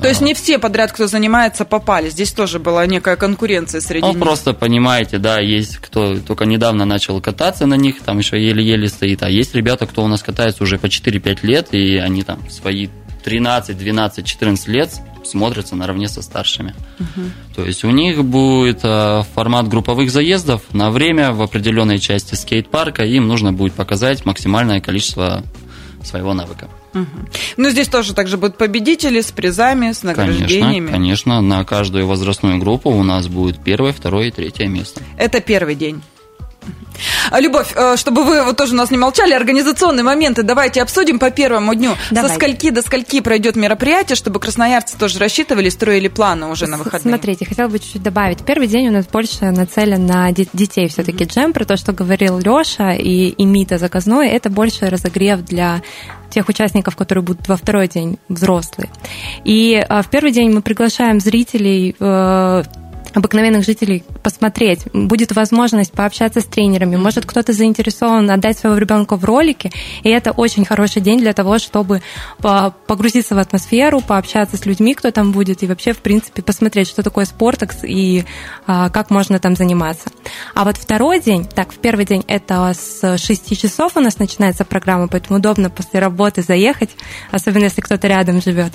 то 0.00 0.08
есть 0.08 0.20
не 0.20 0.34
все 0.34 0.58
подряд, 0.58 0.92
кто 0.92 1.06
занимается, 1.06 1.64
попали. 1.64 2.08
Здесь 2.10 2.32
тоже 2.32 2.58
была 2.58 2.86
некая 2.86 3.16
конкуренция 3.16 3.80
среди 3.80 4.06
ну, 4.06 4.12
них. 4.12 4.20
просто 4.20 4.54
понимаете, 4.54 5.18
да, 5.18 5.40
есть 5.40 5.78
кто 5.78 6.18
только 6.18 6.44
недавно 6.44 6.84
начал 6.84 7.20
кататься 7.20 7.66
на 7.66 7.74
них, 7.74 8.00
там 8.00 8.18
еще 8.18 8.42
еле-еле 8.42 8.88
стоит, 8.88 9.22
а 9.22 9.30
есть 9.30 9.54
ребята, 9.54 9.86
кто 9.86 10.04
у 10.04 10.08
нас 10.08 10.22
катается 10.22 10.62
уже 10.62 10.78
по 10.78 10.86
4-5 10.86 11.38
лет, 11.42 11.68
и 11.72 11.96
они 11.96 12.22
там 12.22 12.48
свои 12.50 12.88
13, 13.24 13.76
12, 13.76 14.24
14 14.24 14.68
лет 14.68 14.90
смотрятся 15.24 15.76
наравне 15.76 16.08
со 16.08 16.22
старшими. 16.22 16.74
Угу. 16.98 17.20
То 17.56 17.64
есть 17.64 17.84
у 17.84 17.90
них 17.90 18.24
будет 18.24 18.80
э, 18.82 19.22
формат 19.34 19.68
групповых 19.68 20.10
заездов 20.10 20.62
на 20.72 20.90
время 20.90 21.32
в 21.32 21.42
определенной 21.42 21.98
части 21.98 22.34
скейт-парка, 22.34 23.04
им 23.04 23.28
нужно 23.28 23.52
будет 23.52 23.74
показать 23.74 24.24
максимальное 24.24 24.80
количество 24.80 25.42
своего 26.02 26.32
навыка. 26.34 26.68
Угу. 26.94 27.06
Ну, 27.56 27.70
здесь 27.70 27.88
тоже 27.88 28.14
также 28.14 28.36
будут 28.36 28.56
победители 28.56 29.20
с 29.20 29.30
призами, 29.30 29.92
с 29.92 30.02
награждениями. 30.02 30.90
Конечно, 30.90 30.92
конечно, 30.92 31.40
на 31.40 31.64
каждую 31.64 32.06
возрастную 32.06 32.58
группу 32.58 32.90
у 32.90 33.02
нас 33.02 33.28
будет 33.28 33.62
первое, 33.62 33.92
второе 33.92 34.28
и 34.28 34.30
третье 34.30 34.66
место. 34.66 35.02
Это 35.16 35.40
первый 35.40 35.74
день. 35.74 36.02
А, 37.30 37.40
Любовь, 37.40 37.72
э, 37.74 37.96
чтобы 37.96 38.24
вы 38.24 38.44
вот 38.44 38.56
тоже 38.56 38.74
у 38.74 38.76
нас 38.76 38.90
не 38.90 38.98
молчали, 38.98 39.32
организационные 39.32 40.02
моменты 40.02 40.42
давайте 40.42 40.82
обсудим 40.82 41.18
по 41.18 41.30
первому 41.30 41.74
дню. 41.74 41.94
Давай. 42.10 42.30
Со 42.30 42.36
скольки 42.36 42.70
до 42.70 42.82
скольки 42.82 43.20
пройдет 43.20 43.56
мероприятие, 43.56 44.16
чтобы 44.16 44.40
красноярцы 44.40 44.96
тоже 44.98 45.18
рассчитывали, 45.18 45.68
строили 45.68 46.08
планы 46.08 46.46
уже 46.46 46.66
на 46.66 46.76
выходные? 46.76 47.14
Смотрите, 47.14 47.44
хотела 47.46 47.68
бы 47.68 47.78
чуть-чуть 47.78 48.02
добавить. 48.02 48.44
Первый 48.44 48.66
день 48.66 48.88
у 48.88 48.92
нас 48.92 49.06
больше 49.06 49.50
нацелен 49.50 50.06
на 50.06 50.32
детей 50.32 50.88
все-таки 50.88 51.24
mm-hmm. 51.24 51.34
джем, 51.34 51.52
про 51.52 51.64
то, 51.64 51.76
что 51.76 51.92
говорил 51.92 52.38
Леша 52.38 52.92
и, 52.92 53.28
и 53.28 53.44
Мита 53.44 53.78
заказной, 53.78 54.28
это 54.28 54.50
больше 54.50 54.88
разогрев 54.88 55.44
для 55.44 55.82
тех 56.30 56.48
участников, 56.48 56.96
которые 56.96 57.24
будут 57.24 57.48
во 57.48 57.56
второй 57.56 57.88
день 57.88 58.18
взрослые. 58.28 58.90
И 59.44 59.82
а, 59.88 60.02
в 60.02 60.10
первый 60.10 60.32
день 60.32 60.50
мы 60.52 60.62
приглашаем 60.62 61.20
зрителей 61.20 61.96
э, 61.98 62.62
обыкновенных 63.14 63.64
жителей 63.64 64.04
посмотреть, 64.22 64.84
будет 64.92 65.32
возможность 65.32 65.92
пообщаться 65.92 66.40
с 66.40 66.44
тренерами, 66.44 66.96
может 66.96 67.24
кто-то 67.26 67.52
заинтересован 67.52 68.30
отдать 68.30 68.58
своего 68.58 68.78
ребенка 68.78 69.16
в 69.16 69.24
ролики, 69.24 69.70
и 70.02 70.10
это 70.10 70.32
очень 70.32 70.64
хороший 70.64 71.02
день 71.02 71.18
для 71.18 71.32
того, 71.32 71.58
чтобы 71.58 72.02
погрузиться 72.40 73.34
в 73.34 73.38
атмосферу, 73.38 74.00
пообщаться 74.00 74.56
с 74.56 74.66
людьми, 74.66 74.94
кто 74.94 75.10
там 75.10 75.32
будет, 75.32 75.62
и 75.62 75.66
вообще, 75.66 75.92
в 75.92 75.98
принципе, 75.98 76.42
посмотреть, 76.42 76.88
что 76.88 77.02
такое 77.02 77.24
спортекс 77.24 77.78
и 77.82 78.24
а, 78.66 78.90
как 78.90 79.10
можно 79.10 79.38
там 79.38 79.56
заниматься. 79.56 80.10
А 80.54 80.64
вот 80.64 80.76
второй 80.76 81.20
день, 81.20 81.44
так, 81.44 81.72
в 81.72 81.78
первый 81.78 82.04
день 82.04 82.24
это 82.28 82.72
с 82.74 83.18
6 83.18 83.58
часов 83.58 83.96
у 83.96 84.00
нас 84.00 84.18
начинается 84.18 84.64
программа, 84.64 85.08
поэтому 85.08 85.38
удобно 85.38 85.70
после 85.70 86.00
работы 86.00 86.42
заехать, 86.42 86.90
особенно 87.30 87.64
если 87.64 87.80
кто-то 87.80 88.06
рядом 88.08 88.40
живет. 88.42 88.72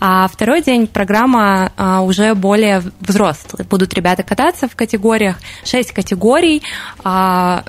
А 0.00 0.28
второй 0.28 0.62
день 0.62 0.86
программа 0.86 1.72
а, 1.76 2.02
уже 2.02 2.34
более 2.34 2.82
взрослая, 3.00 3.64
будут 3.68 3.94
ребята 3.94 4.22
кататься 4.22 4.68
в 4.68 4.76
категориях, 4.76 5.36
6 5.64 5.92
категорий, 5.92 6.62
а, 7.04 7.64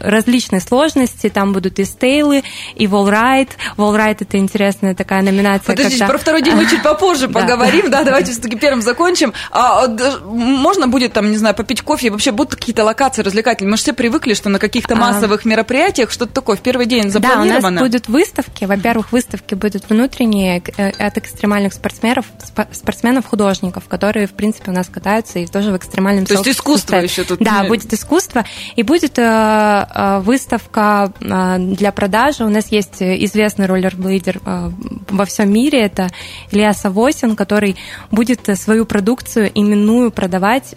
различной 0.00 0.60
сложности, 0.60 1.28
там 1.28 1.52
будут 1.52 1.78
и 1.78 1.84
стейлы, 1.84 2.42
и 2.74 2.86
волрайт. 2.86 3.50
Волрайт 3.76 4.22
это 4.22 4.38
интересная 4.38 4.94
такая 4.94 5.22
номинация. 5.22 5.74
Подождите, 5.74 5.98
когда... 5.98 6.12
про 6.12 6.18
второй 6.18 6.42
день 6.42 6.54
мы 6.54 6.66
чуть 6.66 6.82
попозже 6.84 7.28
поговорим, 7.28 7.90
да, 7.90 8.02
давайте 8.04 8.32
все-таки 8.32 8.56
первым 8.56 8.82
закончим. 8.82 9.32
А, 9.50 9.86
можно 10.24 10.88
будет 10.88 11.12
там, 11.12 11.30
не 11.30 11.36
знаю, 11.36 11.54
попить 11.54 11.82
кофе, 11.82 12.10
вообще 12.10 12.32
будут 12.32 12.56
какие-то 12.56 12.84
локации 12.84 13.22
развлекательные? 13.22 13.70
Мы 13.70 13.76
же 13.76 13.82
все 13.84 13.92
привыкли, 13.92 14.34
что 14.34 14.48
на 14.48 14.58
каких-то 14.58 14.96
массовых 14.96 15.44
мероприятиях 15.44 16.10
что-то 16.10 16.32
такое 16.32 16.56
в 16.56 16.60
первый 16.60 16.86
день 16.86 17.10
запланировано. 17.10 17.60
Да, 17.60 17.68
у 17.68 17.70
нас 17.70 17.82
будут 17.82 18.08
выставки, 18.08 18.64
во-первых, 18.64 19.12
выставки 19.12 19.54
будут 19.54 19.88
внутренние 19.88 20.62
э, 20.76 20.90
от 20.90 21.18
экстремальных 21.18 21.72
спортсменов, 21.72 22.26
спортсменов-художников, 22.72 23.84
которые, 23.88 24.26
в 24.26 24.32
принципе, 24.32 24.70
у 24.70 24.74
нас 24.74 24.88
катаются 24.88 25.38
и 25.38 25.46
тоже 25.46 25.72
в 25.72 25.76
экстремальном 25.76 26.26
То 26.26 26.34
есть 26.34 26.48
искусство 26.48 26.96
еще 26.96 27.24
тут. 27.24 27.40
Да, 27.40 27.64
будет 27.64 27.92
искусство. 27.92 28.44
И 28.76 28.82
будет 28.82 29.07
э, 29.16 29.22
э, 29.22 30.20
выставка 30.20 31.12
э, 31.20 31.58
для 31.58 31.92
продажи. 31.92 32.44
У 32.44 32.48
нас 32.48 32.72
есть 32.72 33.00
известный 33.00 33.66
роллерблейдер 33.66 34.40
во 34.44 35.24
всем 35.24 35.52
мире. 35.52 35.80
Это 35.82 36.10
Илья 36.50 36.72
Савосин, 36.72 37.36
который 37.36 37.76
будет 38.10 38.40
свою 38.58 38.84
продукцию 38.84 39.50
именную 39.54 40.10
продавать 40.10 40.74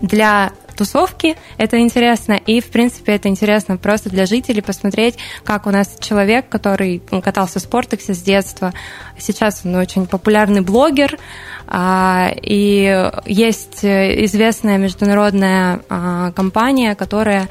для 0.00 0.52
тусовки, 0.80 1.36
это 1.58 1.78
интересно, 1.78 2.32
и, 2.32 2.62
в 2.62 2.70
принципе, 2.70 3.12
это 3.12 3.28
интересно 3.28 3.76
просто 3.76 4.08
для 4.08 4.24
жителей 4.24 4.62
посмотреть, 4.62 5.16
как 5.44 5.66
у 5.66 5.70
нас 5.70 5.98
человек, 6.00 6.48
который 6.48 7.02
катался 7.22 7.58
в 7.58 7.62
спортексе 7.62 8.14
с 8.14 8.22
детства, 8.22 8.72
сейчас 9.18 9.60
он 9.66 9.74
очень 9.74 10.06
популярный 10.06 10.62
блогер, 10.62 11.18
а, 11.66 12.32
и 12.34 13.10
есть 13.26 13.84
известная 13.84 14.78
международная 14.78 15.82
а, 15.90 16.32
компания, 16.32 16.94
которая 16.94 17.50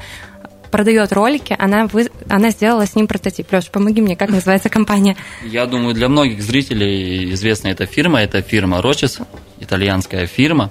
продает 0.72 1.12
ролики, 1.12 1.54
она, 1.56 1.86
вы, 1.86 2.08
она 2.28 2.50
сделала 2.50 2.84
с 2.84 2.96
ним 2.96 3.06
прототип. 3.06 3.52
Леш, 3.52 3.70
помоги 3.70 4.00
мне, 4.00 4.16
как 4.16 4.30
называется 4.30 4.68
компания? 4.70 5.16
Я 5.44 5.66
думаю, 5.66 5.94
для 5.94 6.08
многих 6.08 6.42
зрителей 6.42 7.32
известна 7.34 7.68
эта 7.68 7.86
фирма. 7.86 8.22
Это 8.22 8.42
фирма 8.42 8.82
Рочес, 8.82 9.20
итальянская 9.60 10.26
фирма. 10.26 10.70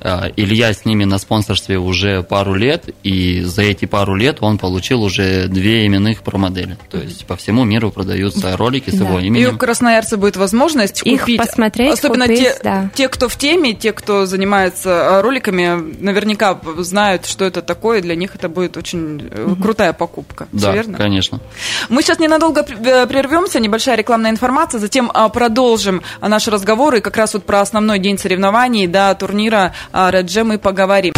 Э, 0.00 0.30
Илья 0.36 0.72
с 0.72 0.84
ними 0.84 1.04
на 1.04 1.18
спонсорстве 1.18 1.78
уже 1.78 2.22
пару 2.22 2.54
лет, 2.54 2.88
и 3.02 3.42
за 3.42 3.62
эти 3.62 3.84
пару 3.84 4.14
лет 4.14 4.38
он 4.40 4.58
получил 4.58 5.02
уже 5.02 5.46
две 5.48 5.86
именных 5.86 6.22
промодели. 6.22 6.78
То 6.90 6.98
есть 6.98 7.26
по 7.26 7.36
всему 7.36 7.64
миру 7.64 7.90
продаются 7.90 8.56
ролики 8.56 8.90
с 8.90 8.94
да. 8.94 9.04
его 9.04 9.18
именем. 9.18 9.48
И 9.48 9.52
у 9.52 9.58
красноярца 9.58 10.16
будет 10.16 10.36
возможность 10.36 11.02
Их 11.04 11.20
купить. 11.20 11.38
посмотреть, 11.38 11.92
Особенно 11.94 12.26
купить, 12.26 12.40
те, 12.40 12.56
да. 12.62 12.90
те, 12.94 13.08
кто 13.08 13.28
в 13.28 13.36
теме, 13.36 13.74
те, 13.74 13.92
кто 13.92 14.26
занимается 14.26 14.90
э, 14.90 15.20
роликами, 15.20 15.96
наверняка 16.00 16.58
знают, 16.78 17.26
что 17.26 17.44
это 17.44 17.60
такое, 17.60 17.98
и 17.98 18.02
для 18.02 18.16
них 18.16 18.34
это 18.34 18.48
будет 18.48 18.76
очень 18.76 19.26
угу. 19.26 19.56
крутая 19.56 19.92
покупка. 19.92 20.48
Да, 20.52 20.58
Все 20.58 20.72
верно? 20.72 20.96
конечно. 20.96 21.40
Мы 21.88 22.02
сейчас 22.02 22.18
ненадолго 22.18 22.62
прервемся, 22.62 23.60
небольшая 23.60 23.96
рекламная 23.96 24.30
информация, 24.30 24.78
затем 24.78 25.10
продолжим 25.32 26.02
наш 26.20 26.48
разговор 26.48 26.94
и 26.94 27.00
как 27.00 27.16
раз 27.16 27.34
вот 27.34 27.44
про 27.44 27.60
основной 27.60 27.98
день 27.98 28.18
соревнований, 28.18 28.86
да, 28.86 29.14
турнира 29.14 29.74
о 29.92 30.10
Редже 30.10 30.44
мы 30.44 30.58
поговорим. 30.58 31.12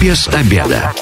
Без 0.00 0.28
обеда. 0.28 0.92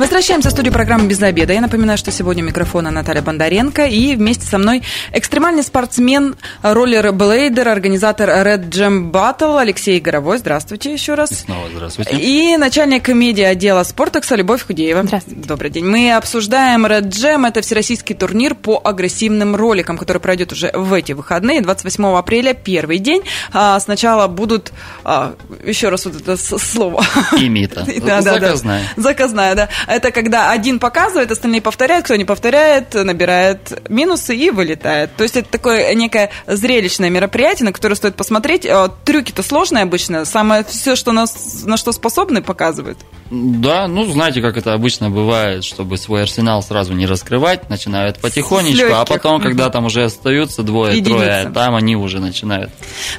Возвращаемся 0.00 0.48
в 0.48 0.52
студию 0.52 0.72
программы 0.72 1.08
«Без 1.08 1.20
обеда». 1.20 1.52
Я 1.52 1.60
напоминаю, 1.60 1.98
что 1.98 2.10
сегодня 2.10 2.42
у 2.42 2.46
микрофона 2.46 2.90
Наталья 2.90 3.20
Бондаренко 3.20 3.84
и 3.84 4.16
вместе 4.16 4.46
со 4.46 4.56
мной 4.56 4.82
экстремальный 5.12 5.62
спортсмен, 5.62 6.36
роллер-блейдер, 6.62 7.68
организатор 7.68 8.30
Red 8.30 8.70
Jam 8.70 9.10
Battle 9.10 9.60
Алексей 9.60 10.00
Горовой. 10.00 10.38
Здравствуйте 10.38 10.90
еще 10.90 11.12
раз. 11.16 11.32
И 11.32 11.34
снова 11.34 11.68
здравствуйте. 11.70 12.16
И 12.16 12.56
начальник 12.56 13.04
комедии 13.04 13.42
отдела 13.42 13.82
Спортекса 13.82 14.36
Любовь 14.36 14.66
Худеева. 14.66 15.02
Здравствуйте. 15.02 15.46
Добрый 15.46 15.70
день. 15.70 15.84
Мы 15.84 16.14
обсуждаем 16.14 16.86
Red 16.86 17.10
Jam. 17.10 17.46
Это 17.46 17.60
всероссийский 17.60 18.14
турнир 18.14 18.54
по 18.54 18.80
агрессивным 18.82 19.54
роликам, 19.54 19.98
который 19.98 20.22
пройдет 20.22 20.50
уже 20.52 20.70
в 20.72 20.94
эти 20.94 21.12
выходные. 21.12 21.60
28 21.60 22.16
апреля, 22.16 22.54
первый 22.54 23.00
день. 23.00 23.22
А, 23.52 23.78
сначала 23.78 24.28
будут... 24.28 24.72
А, 25.04 25.34
еще 25.62 25.90
раз 25.90 26.06
вот 26.06 26.16
это 26.16 26.38
слово. 26.38 27.04
Имита. 27.36 27.86
Да, 28.00 28.22
да, 28.22 28.32
Заказная. 28.32 28.82
Заказная, 28.96 29.54
да. 29.54 29.68
Это 29.90 30.12
когда 30.12 30.52
один 30.52 30.78
показывает, 30.78 31.32
остальные 31.32 31.62
повторяют, 31.62 32.04
кто 32.04 32.14
не 32.14 32.24
повторяет, 32.24 32.94
набирает 32.94 33.82
минусы 33.88 34.36
и 34.36 34.50
вылетает. 34.50 35.16
То 35.16 35.24
есть 35.24 35.36
это 35.36 35.50
такое 35.50 35.92
некое 35.94 36.30
зрелищное 36.46 37.10
мероприятие, 37.10 37.66
на 37.66 37.72
которое 37.72 37.96
стоит 37.96 38.14
посмотреть. 38.14 38.64
А, 38.66 38.88
трюки-то 38.88 39.42
сложные 39.42 39.82
обычно. 39.82 40.24
Самое 40.24 40.62
все, 40.62 40.94
что 40.94 41.10
нас, 41.10 41.64
на 41.64 41.76
что 41.76 41.90
способны, 41.90 42.40
показывают. 42.40 42.98
Да, 43.30 43.86
ну 43.86 44.04
знаете, 44.10 44.40
как 44.40 44.56
это 44.56 44.74
обычно 44.74 45.08
бывает, 45.08 45.64
чтобы 45.64 45.98
свой 45.98 46.22
арсенал 46.22 46.62
сразу 46.62 46.92
не 46.94 47.06
раскрывать, 47.06 47.70
начинают 47.70 48.18
потихонечку, 48.18 48.92
а 48.92 49.04
потом, 49.04 49.40
когда 49.40 49.70
там 49.70 49.86
уже 49.86 50.04
остаются 50.04 50.62
двое-трое, 50.62 51.50
там 51.52 51.76
они 51.76 51.96
уже 51.96 52.18
начинают. 52.18 52.70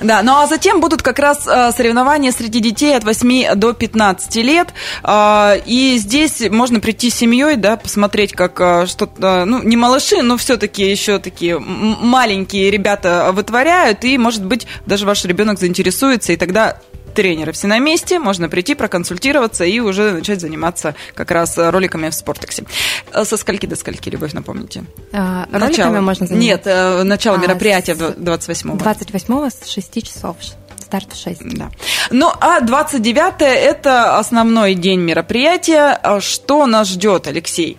Да, 0.02 0.22
ну 0.22 0.36
а 0.36 0.48
затем 0.48 0.82
будут 0.82 1.02
как 1.02 1.20
раз 1.20 1.48
а, 1.48 1.72
соревнования 1.72 2.32
среди 2.32 2.60
детей 2.60 2.96
от 2.96 3.06
8 3.06 3.56
до 3.56 3.74
15 3.74 4.36
лет, 4.38 4.70
а, 5.04 5.56
и 5.66 5.98
здесь 5.98 6.42
можно 6.62 6.80
прийти 6.80 7.10
с 7.10 7.16
семьей, 7.16 7.56
да, 7.56 7.76
посмотреть, 7.76 8.34
как 8.34 8.62
а, 8.62 8.86
что-то, 8.86 9.46
ну 9.46 9.64
не 9.64 9.76
малыши, 9.76 10.22
но 10.22 10.38
все-таки 10.38 10.88
еще 10.88 11.18
такие 11.18 11.58
маленькие 11.58 12.70
ребята 12.70 13.32
вытворяют, 13.34 14.06
и 14.06 14.16
может 14.20 14.46
быть 14.46 14.68
даже 14.86 15.08
ваш 15.08 15.26
ребенок 15.26 15.58
заинтересуется, 15.58 16.34
и 16.34 16.38
тогда 16.38 16.78
тренеры 17.16 17.52
все 17.52 17.66
на 17.66 17.80
месте, 17.80 18.20
можно 18.20 18.48
прийти, 18.48 18.76
проконсультироваться 18.76 19.66
и 19.66 19.80
уже 19.80 20.12
начать 20.12 20.40
заниматься 20.40 20.94
как 21.16 21.32
раз 21.32 21.58
роликами 21.58 22.10
в 22.10 22.14
Спортексе. 22.14 22.66
Э, 23.12 23.26
со 23.26 23.38
скольки 23.38 23.66
до 23.66 23.76
скольки, 23.76 24.10
Любовь, 24.10 24.34
напомните? 24.34 24.84
А, 25.12 25.48
начало. 25.52 25.68
Роликами 25.68 26.00
можно 26.00 26.28
заниматься? 26.28 26.48
Нет, 26.48 26.62
э, 26.66 27.02
начало 27.02 27.38
а, 27.38 27.40
мероприятия 27.40 27.94
28-го. 27.94 28.78
28-го 28.78 29.50
с 29.50 29.68
6 29.68 30.04
часов 30.04 30.38
старт 30.92 31.14
в 31.14 31.24
6. 31.24 31.58
Да. 31.58 31.72
Ну, 32.12 32.30
а 32.42 32.60
29 32.60 33.36
это 33.40 34.18
основной 34.20 34.74
день 34.74 35.00
мероприятия. 35.00 35.98
А 36.04 36.20
что 36.20 36.66
нас 36.68 36.90
ждет, 36.90 37.28
Алексей? 37.28 37.78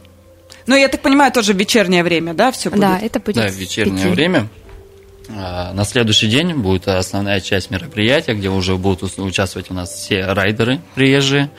Ну, 0.67 0.77
я 0.77 0.89
так 0.89 1.03
понимаю, 1.03 1.31
тоже 1.31 1.53
в 1.53 1.57
вечернее 1.59 2.03
время, 2.05 2.33
да, 2.33 2.51
все 2.53 2.71
будет? 2.71 2.81
Да, 2.81 2.99
это 2.99 3.21
будет 3.21 3.37
Да, 3.37 3.49
в 3.49 3.53
вечернее 3.53 4.05
5. 4.05 4.15
время. 4.15 4.49
А, 5.29 5.73
на 5.75 5.85
следующий 5.85 6.29
день 6.29 6.55
будет 6.55 6.89
основная 6.89 7.41
часть 7.41 7.71
мероприятия, 7.71 8.33
где 8.35 8.49
уже 8.49 8.77
будут 8.77 9.19
участвовать 9.19 9.71
у 9.71 9.75
нас 9.75 9.91
все 9.91 10.25
райдеры 10.25 10.81
приезжие. 10.95 11.51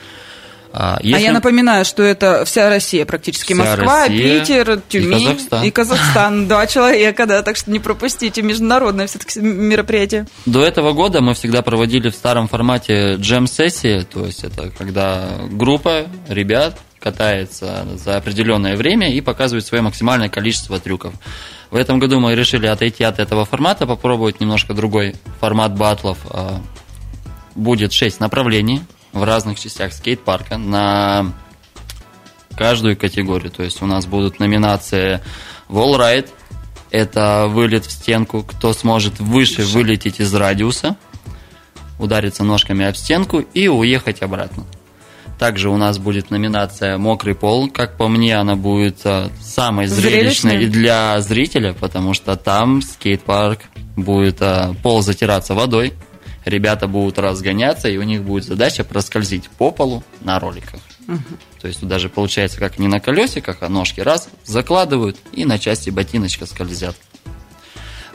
А, 0.76 0.98
если... 1.02 1.22
А 1.22 1.26
я 1.26 1.32
напоминаю, 1.32 1.84
что 1.84 2.02
это 2.02 2.44
вся 2.44 2.68
Россия 2.68 3.06
практически. 3.06 3.52
Вся 3.52 3.62
Москва, 3.62 4.08
Россия 4.08 4.40
Питер, 4.40 4.80
Тюмень 4.88 5.20
и 5.20 5.24
Казахстан. 5.24 5.64
и 5.64 5.70
Казахстан. 5.70 6.48
Два 6.48 6.66
человека, 6.66 7.26
да, 7.26 7.42
так 7.42 7.56
что 7.56 7.70
не 7.70 7.78
пропустите 7.78 8.42
международное 8.42 9.06
все-таки 9.06 9.38
мероприятие. 9.38 10.26
До 10.46 10.64
этого 10.64 10.92
года 10.92 11.20
мы 11.20 11.34
всегда 11.34 11.62
проводили 11.62 12.08
в 12.10 12.14
старом 12.14 12.48
формате 12.48 13.14
джем-сессии, 13.14 14.04
то 14.12 14.26
есть 14.26 14.42
это 14.42 14.70
когда 14.76 15.28
группа 15.48 16.06
ребят 16.28 16.76
катается 16.98 17.86
за 17.94 18.16
определенное 18.16 18.76
время 18.76 19.14
и 19.14 19.20
показывает 19.20 19.64
свое 19.64 19.80
максимальное 19.82 20.28
количество 20.28 20.80
трюков. 20.80 21.14
В 21.70 21.76
этом 21.76 22.00
году 22.00 22.18
мы 22.18 22.34
решили 22.34 22.66
отойти 22.66 23.04
от 23.04 23.20
этого 23.20 23.44
формата, 23.44 23.86
попробовать 23.86 24.40
немножко 24.40 24.74
другой 24.74 25.14
формат 25.38 25.76
батлов. 25.76 26.18
А, 26.30 26.60
будет 27.54 27.92
6 27.92 28.18
направлений 28.18 28.80
в 29.14 29.22
разных 29.24 29.58
частях 29.58 29.92
скейт-парка 29.92 30.58
на 30.58 31.32
каждую 32.56 32.96
категорию. 32.96 33.50
То 33.50 33.62
есть 33.62 33.80
у 33.80 33.86
нас 33.86 34.06
будут 34.06 34.40
номинации 34.40 35.20
Wall 35.68 35.98
Ride, 35.98 36.28
это 36.90 37.46
вылет 37.48 37.86
в 37.86 37.90
стенку, 37.90 38.42
кто 38.42 38.72
сможет 38.72 39.18
выше 39.20 39.62
вылететь 39.62 40.20
из 40.20 40.32
радиуса, 40.34 40.96
удариться 41.98 42.44
ножками 42.44 42.84
об 42.84 42.96
стенку 42.96 43.38
и 43.38 43.68
уехать 43.68 44.22
обратно. 44.22 44.64
Также 45.38 45.68
у 45.68 45.76
нас 45.76 45.98
будет 45.98 46.30
номинация 46.30 46.96
«Мокрый 46.96 47.34
пол». 47.34 47.68
Как 47.68 47.96
по 47.96 48.06
мне, 48.06 48.36
она 48.36 48.54
будет 48.54 49.00
а, 49.04 49.30
самой 49.40 49.88
зрелищной 49.88 50.64
и 50.64 50.66
для 50.66 51.20
зрителя, 51.20 51.72
потому 51.72 52.14
что 52.14 52.36
там 52.36 52.82
скейт-парк 52.82 53.60
будет 53.96 54.40
а, 54.40 54.74
пол 54.82 55.02
затираться 55.02 55.54
водой, 55.54 55.94
ребята 56.44 56.88
будут 56.88 57.18
разгоняться, 57.18 57.88
и 57.88 57.96
у 57.96 58.02
них 58.02 58.22
будет 58.22 58.44
задача 58.44 58.84
проскользить 58.84 59.48
по 59.50 59.70
полу 59.70 60.02
на 60.20 60.38
роликах. 60.38 60.80
Угу. 61.08 61.18
То 61.60 61.68
есть 61.68 61.86
даже 61.86 62.08
получается, 62.08 62.58
как 62.58 62.78
не 62.78 62.88
на 62.88 63.00
колесиках, 63.00 63.58
а 63.60 63.68
ножки 63.68 64.00
раз 64.00 64.28
закладывают 64.44 65.16
и 65.32 65.44
на 65.44 65.58
части 65.58 65.90
ботиночка 65.90 66.46
скользят. 66.46 66.96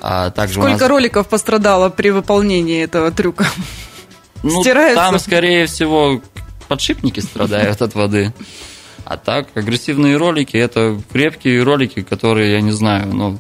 А 0.01 0.29
также 0.31 0.55
Сколько 0.55 0.79
нас... 0.79 0.89
роликов 0.89 1.27
пострадало 1.27 1.89
при 1.89 2.09
выполнении 2.09 2.83
этого 2.83 3.11
трюка? 3.11 3.47
Ну, 4.43 4.61
Стираются? 4.61 4.95
там, 4.95 5.19
скорее 5.19 5.65
всего, 5.65 6.21
подшипники 6.69 7.19
страдают 7.19 7.81
от 7.81 7.93
воды. 7.95 8.33
А 9.03 9.17
так, 9.17 9.47
агрессивные 9.55 10.17
ролики– 10.17 10.55
это 10.57 11.01
крепкие 11.11 11.63
ролики, 11.63 12.01
которые, 12.01 12.53
я 12.53 12.61
не 12.61 12.71
знаю, 12.71 13.13
ну, 13.13 13.39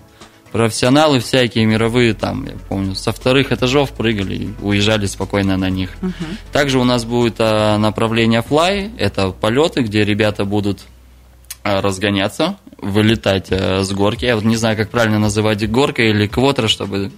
профессионалы 0.51 1.19
всякие 1.19 1.65
мировые, 1.65 2.13
там, 2.13 2.45
я 2.45 2.53
помню, 2.67 2.95
со 2.95 3.11
вторых 3.11 3.51
этажов 3.51 3.91
прыгали 3.91 4.35
и 4.35 4.49
уезжали 4.61 5.05
спокойно 5.05 5.57
на 5.57 5.69
них. 5.69 5.91
Uh-huh. 6.01 6.13
Также 6.51 6.79
у 6.79 6.83
нас 6.83 7.05
будет 7.05 7.35
а, 7.39 7.77
направление 7.77 8.43
fly, 8.47 8.91
это 8.97 9.29
полеты, 9.31 9.81
где 9.81 10.03
ребята 10.03 10.45
будут 10.45 10.81
а, 11.63 11.81
разгоняться, 11.81 12.57
вылетать 12.77 13.47
а, 13.51 13.83
с 13.83 13.91
горки. 13.91 14.25
Я 14.25 14.35
вот 14.35 14.45
не 14.45 14.55
знаю, 14.55 14.77
как 14.77 14.89
правильно 14.89 15.19
называть 15.19 15.69
горка 15.69 16.01
или 16.03 16.27
квотер, 16.27 16.69
чтобы 16.69 17.11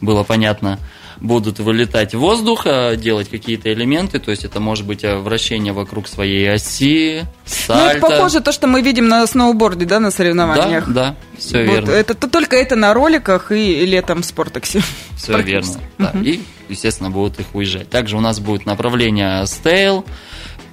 было 0.00 0.24
понятно 0.24 0.78
будут 1.20 1.58
вылетать 1.58 2.14
в 2.14 2.18
воздух, 2.18 2.62
а, 2.66 2.96
делать 2.96 3.28
какие-то 3.28 3.72
элементы, 3.72 4.18
то 4.18 4.30
есть 4.30 4.44
это 4.44 4.60
может 4.60 4.86
быть 4.86 5.04
а, 5.04 5.18
вращение 5.18 5.72
вокруг 5.72 6.08
своей 6.08 6.52
оси, 6.52 7.24
сальто. 7.44 7.84
Ну, 7.84 7.90
это 7.90 8.00
похоже 8.00 8.40
то, 8.40 8.52
что 8.52 8.66
мы 8.66 8.82
видим 8.82 9.08
на 9.08 9.26
сноуборде, 9.26 9.86
да, 9.86 10.00
на 10.00 10.10
соревнованиях. 10.10 10.88
Да, 10.88 10.92
да, 10.92 11.16
все 11.38 11.64
вот, 11.64 11.72
верно. 11.72 11.90
Это 11.90 12.14
только 12.14 12.56
это 12.56 12.76
на 12.76 12.94
роликах 12.94 13.52
и 13.52 13.86
летом 13.86 14.22
в 14.22 14.26
Спортексе. 14.26 14.82
Все 15.16 15.40
верно, 15.40 15.80
да. 15.98 16.10
Угу. 16.14 16.24
И, 16.24 16.40
естественно, 16.68 17.10
будут 17.10 17.40
их 17.40 17.46
уезжать. 17.54 17.88
Также 17.90 18.16
у 18.16 18.20
нас 18.20 18.40
будет 18.40 18.66
направление 18.66 19.46
стейл, 19.46 20.04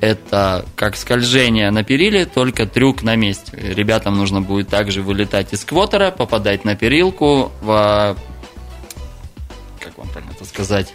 это 0.01 0.65
как 0.75 0.95
скольжение 0.95 1.71
на 1.71 1.83
периле, 1.83 2.25
только 2.25 2.65
трюк 2.65 3.03
на 3.03 3.15
месте. 3.15 3.51
Ребятам 3.53 4.17
нужно 4.17 4.41
будет 4.41 4.69
также 4.69 5.01
вылетать 5.01 5.53
из 5.53 5.65
квотера, 5.65 6.11
попадать 6.11 6.63
на 6.63 6.75
перилку, 6.75 7.51
в 7.61 8.15
вам 9.99 10.07
правильно 10.09 10.28
это 10.28 10.28
сказать, 10.49 10.93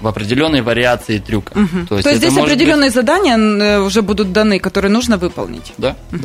в 0.00 0.06
определенной 0.06 0.62
вариации 0.62 1.18
трюка. 1.18 1.52
Угу. 1.52 1.86
То 1.88 1.96
есть, 1.96 2.04
То 2.04 2.10
есть 2.10 2.22
здесь 2.22 2.36
определенные 2.36 2.88
быть... 2.90 2.94
задания 2.94 3.36
э, 3.36 3.80
уже 3.80 4.02
будут 4.02 4.32
даны, 4.32 4.58
которые 4.58 4.90
нужно 4.90 5.16
выполнить. 5.16 5.72
Да, 5.78 5.96
угу. 6.12 6.22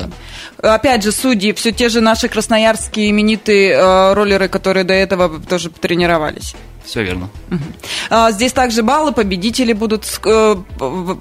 да. 0.61 0.75
Опять 0.75 1.03
же, 1.03 1.11
судьи, 1.11 1.53
все 1.53 1.71
те 1.71 1.89
же 1.89 2.01
наши 2.01 2.27
красноярские 2.27 3.09
именитые 3.09 3.71
э, 3.71 4.13
роллеры, 4.13 4.47
которые 4.47 4.83
до 4.83 4.93
этого 4.93 5.39
тоже 5.39 5.69
тренировались. 5.69 6.55
Все 6.85 7.03
верно. 7.03 7.29
А, 8.09 8.31
здесь 8.31 8.51
также 8.51 8.83
баллы, 8.83 9.11
победители 9.11 9.73
будут. 9.73 10.05
Э, 10.25 10.55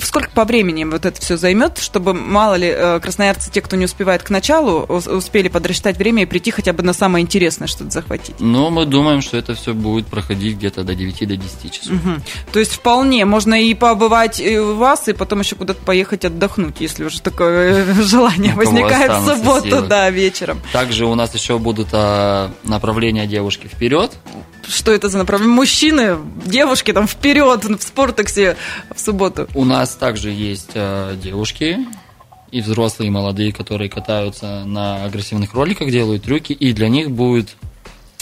сколько 0.00 0.30
по 0.30 0.44
времени 0.44 0.84
вот 0.84 1.06
это 1.06 1.20
все 1.20 1.36
займет, 1.36 1.78
чтобы, 1.78 2.14
мало 2.14 2.54
ли, 2.54 2.66
э, 2.68 3.00
красноярцы, 3.00 3.50
те, 3.50 3.60
кто 3.60 3.76
не 3.76 3.84
успевает 3.84 4.22
к 4.22 4.30
началу, 4.30 4.80
успели 4.82 5.48
подрасчитать 5.48 5.96
время 5.96 6.22
и 6.22 6.26
прийти 6.26 6.50
хотя 6.50 6.72
бы 6.72 6.82
на 6.82 6.92
самое 6.92 7.22
интересное 7.22 7.68
что-то 7.68 7.90
захватить? 7.90 8.36
Ну, 8.40 8.70
мы 8.70 8.86
думаем, 8.86 9.22
что 9.22 9.36
это 9.36 9.54
все 9.54 9.72
будет 9.74 10.06
проходить 10.06 10.56
где-то 10.56 10.84
до 10.84 10.94
9 10.94 11.28
до 11.28 11.36
10 11.36 11.72
часов. 11.72 11.92
Угу. 11.92 12.10
То 12.52 12.58
есть 12.58 12.72
вполне 12.72 13.24
можно 13.24 13.60
и 13.60 13.74
побывать 13.74 14.40
у 14.40 14.74
вас, 14.74 15.08
и 15.08 15.12
потом 15.12 15.40
еще 15.40 15.56
куда-то 15.56 15.82
поехать 15.82 16.24
отдохнуть, 16.24 16.76
если 16.80 17.04
уже 17.04 17.20
такое 17.20 17.94
желание 18.02 18.54
возникает 18.54 19.12
в 19.12 19.26
субботу, 19.26 19.82
да, 19.82 20.10
вечером. 20.10 20.60
Также 20.72 21.06
у 21.06 21.14
нас 21.14 21.34
еще 21.34 21.58
будут 21.58 21.88
а, 21.92 22.50
направления 22.64 23.26
девушки 23.26 23.66
вперед 23.66 24.12
что 24.66 24.92
это 24.92 25.08
за 25.08 25.18
направление? 25.18 25.54
Мужчины, 25.54 26.18
девушки 26.44 26.92
там 26.92 27.06
вперед 27.06 27.64
в 27.64 27.82
спортексе 27.82 28.56
в 28.94 29.00
субботу. 29.00 29.48
У 29.54 29.64
нас 29.64 29.94
также 29.94 30.30
есть 30.30 30.70
э, 30.74 31.16
девушки, 31.22 31.78
и 32.52 32.60
взрослые, 32.60 33.08
и 33.08 33.10
молодые, 33.10 33.52
которые 33.52 33.88
катаются 33.88 34.64
на 34.64 35.04
агрессивных 35.04 35.54
роликах, 35.54 35.90
делают 35.90 36.24
трюки, 36.24 36.52
и 36.52 36.72
для 36.72 36.88
них 36.88 37.10
будет 37.10 37.56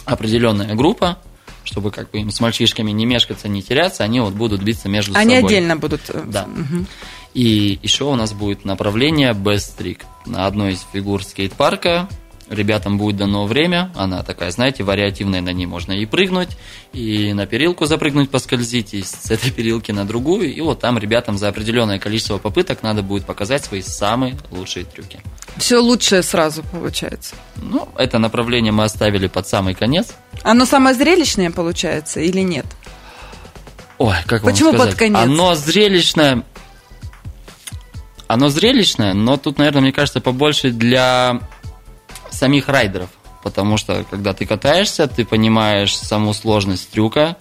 определенная 0.05 0.74
группа, 0.76 1.18
чтобы 1.64 1.90
как 1.90 2.11
бы 2.11 2.18
им 2.18 2.31
с 2.31 2.40
мальчишками 2.40 2.92
не 2.92 3.07
мешкаться, 3.07 3.48
не 3.48 3.62
теряться, 3.62 4.05
они 4.05 4.20
вот 4.20 4.35
будут 4.35 4.62
биться 4.62 4.88
между 4.88 5.14
они 5.14 5.35
собой. 5.35 5.38
Они 5.38 5.46
отдельно 5.46 5.76
будут. 5.76 6.03
Э, 6.09 6.22
да. 6.26 6.44
Угу. 6.44 6.87
И 7.35 7.79
еще 7.83 8.05
у 8.05 8.14
нас 8.14 8.33
будет 8.33 8.64
направление 8.64 9.33
Best 9.33 9.79
Trick 9.79 10.03
на 10.26 10.46
одной 10.46 10.72
из 10.72 10.87
фигур 10.92 11.24
скейт-парка. 11.24 12.09
Ребятам 12.50 12.98
будет 12.98 13.16
дано 13.16 13.46
время, 13.46 13.92
она 13.94 14.24
такая, 14.24 14.50
знаете, 14.50 14.82
вариативная, 14.82 15.40
на 15.40 15.52
ней 15.52 15.66
можно 15.66 15.92
и 15.92 16.04
прыгнуть, 16.04 16.48
и 16.92 17.32
на 17.32 17.46
перилку 17.46 17.86
запрыгнуть, 17.86 18.28
поскользить, 18.28 18.92
и 18.92 19.04
с 19.04 19.30
этой 19.30 19.52
перилки 19.52 19.92
на 19.92 20.04
другую, 20.04 20.52
и 20.52 20.60
вот 20.60 20.80
там 20.80 20.98
ребятам 20.98 21.38
за 21.38 21.46
определенное 21.46 22.00
количество 22.00 22.38
попыток 22.38 22.82
надо 22.82 23.04
будет 23.04 23.24
показать 23.24 23.64
свои 23.64 23.82
самые 23.82 24.36
лучшие 24.50 24.84
трюки. 24.84 25.20
Все 25.58 25.78
лучшее 25.78 26.24
сразу 26.24 26.64
получается. 26.64 27.36
Ну, 27.54 27.88
это 27.96 28.18
направление 28.18 28.72
мы 28.72 28.82
оставили 28.82 29.28
под 29.28 29.46
самый 29.46 29.74
конец. 29.74 30.08
Оно 30.42 30.64
самое 30.64 30.96
зрелищное 30.96 31.52
получается 31.52 32.18
или 32.18 32.40
нет? 32.40 32.66
Ой, 33.98 34.16
как 34.26 34.42
Почему 34.42 34.70
вам 34.70 34.78
сказать? 34.78 34.94
под 34.94 34.98
конец? 34.98 35.18
Оно 35.18 35.54
зрелищное. 35.54 36.42
Оно 38.26 38.48
зрелищное, 38.48 39.14
но 39.14 39.36
тут, 39.36 39.58
наверное, 39.58 39.82
мне 39.82 39.92
кажется, 39.92 40.20
побольше 40.20 40.70
для 40.70 41.40
самих 42.30 42.68
райдеров. 42.68 43.10
Потому 43.42 43.76
что, 43.76 44.04
когда 44.10 44.34
ты 44.34 44.44
катаешься, 44.44 45.06
ты 45.06 45.24
понимаешь 45.24 45.96
саму 45.96 46.34
сложность 46.34 46.90
трюка, 46.90 47.36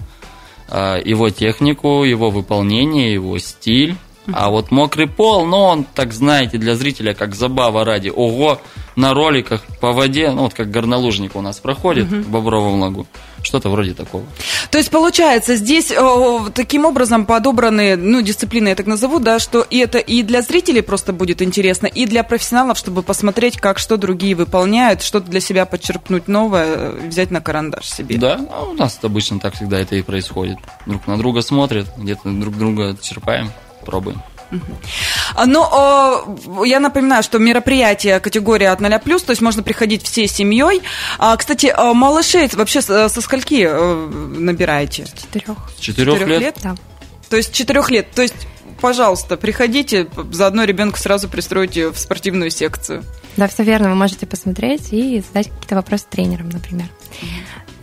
э, 0.70 1.02
его 1.04 1.30
технику, 1.30 2.04
его 2.04 2.30
выполнение, 2.30 3.14
его 3.14 3.38
стиль. 3.40 3.96
А 4.32 4.50
вот 4.50 4.72
мокрый 4.72 5.08
пол, 5.08 5.46
ну, 5.46 5.58
он, 5.58 5.84
так 5.84 6.14
знаете, 6.14 6.58
для 6.58 6.76
зрителя 6.76 7.14
как 7.14 7.36
забава 7.36 7.84
ради. 7.84 8.10
Ого, 8.10 8.62
на 8.96 9.14
роликах 9.14 9.62
по 9.80 9.92
воде, 9.92 10.32
ну, 10.32 10.44
вот 10.44 10.54
как 10.54 10.72
горнолужник 10.72 11.36
у 11.36 11.42
нас 11.42 11.60
проходит 11.60 12.08
в 12.08 12.30
Бобровом 12.30 12.82
лагу. 12.82 13.08
Что-то 13.42 13.70
вроде 13.70 13.94
такого. 13.94 14.26
То 14.70 14.78
есть, 14.78 14.92
получается, 14.92 15.56
здесь 15.56 15.92
э, 15.92 16.40
таким 16.54 16.84
образом 16.84 17.26
подобраны, 17.26 17.96
ну, 17.96 18.22
дисциплины, 18.22 18.70
я 18.70 18.76
так 18.76 18.86
назову, 18.86 19.20
да, 19.20 19.40
что 19.40 19.62
и 19.62 19.78
это 19.78 19.98
и 19.98 20.24
для 20.24 20.42
зрителей 20.42 20.82
просто 20.82 21.14
будет 21.14 21.42
интересно, 21.42 21.88
и 21.88 22.06
для 22.06 22.24
профессионалов, 22.24 22.78
чтобы 22.78 23.02
посмотреть, 23.02 23.58
как 23.58 23.80
что 23.80 23.96
другие 23.96 24.36
выполняют, 24.36 25.02
что-то 25.02 25.30
для 25.32 25.40
себя 25.40 25.66
подчеркнуть 25.66 26.28
новое, 26.28 26.92
взять 26.92 27.32
на 27.32 27.40
карандаш 27.40 27.86
себе. 27.86 28.18
Да, 28.18 28.38
ну, 28.38 28.72
у 28.72 28.74
нас 28.74 29.00
обычно 29.02 29.40
так 29.40 29.56
всегда 29.56 29.80
это 29.80 29.96
и 29.96 30.02
происходит. 30.02 30.58
Друг 30.86 31.08
на 31.08 31.18
друга 31.18 31.42
смотрят, 31.42 31.88
где-то 31.98 32.30
друг 32.30 32.58
друга 32.58 32.98
черпаем, 33.02 33.52
пробуем. 33.86 34.22
Э, 34.52 36.16
я 36.66 36.80
напоминаю, 36.80 37.24
что 37.24 37.40
мероприятие 37.40 38.20
категория 38.20 38.72
от 38.72 38.82
0 38.82 39.00
плюс, 39.00 39.24
то 39.24 39.32
есть 39.32 39.42
можно 39.42 39.64
приходить 39.64 40.04
всей 40.04 40.28
семьей. 40.28 40.82
А, 41.18 41.36
кстати, 41.38 41.68
э, 41.68 41.94
малышей 41.94 42.50
вообще 42.54 42.82
со 42.82 43.10
скольки 43.10 43.68
э, 43.70 44.08
набираете? 44.08 45.06
Четырех. 45.16 45.58
С 45.78 45.80
четырех 45.80 46.16
Четырех 46.16 46.30
лет? 46.30 46.42
лет? 46.42 46.58
Да. 46.64 46.76
То 47.30 47.38
есть 47.38 47.54
четырех 47.54 47.90
лет. 47.92 48.12
То 48.12 48.22
есть, 48.22 48.48
пожалуйста, 48.82 49.38
приходите, 49.38 50.08
заодно 50.32 50.64
ребенка 50.64 51.00
сразу 51.00 51.30
пристройте 51.30 51.90
в 51.90 52.00
спортивную 52.00 52.50
секцию. 52.50 53.04
Да, 53.38 53.48
все 53.48 53.64
верно. 53.64 53.90
Вы 53.90 53.96
можете 53.96 54.26
посмотреть 54.26 54.92
и 54.92 55.22
задать 55.22 55.50
какие-то 55.50 55.76
вопросы 55.76 56.06
тренерам, 56.10 56.50
например. 56.50 56.88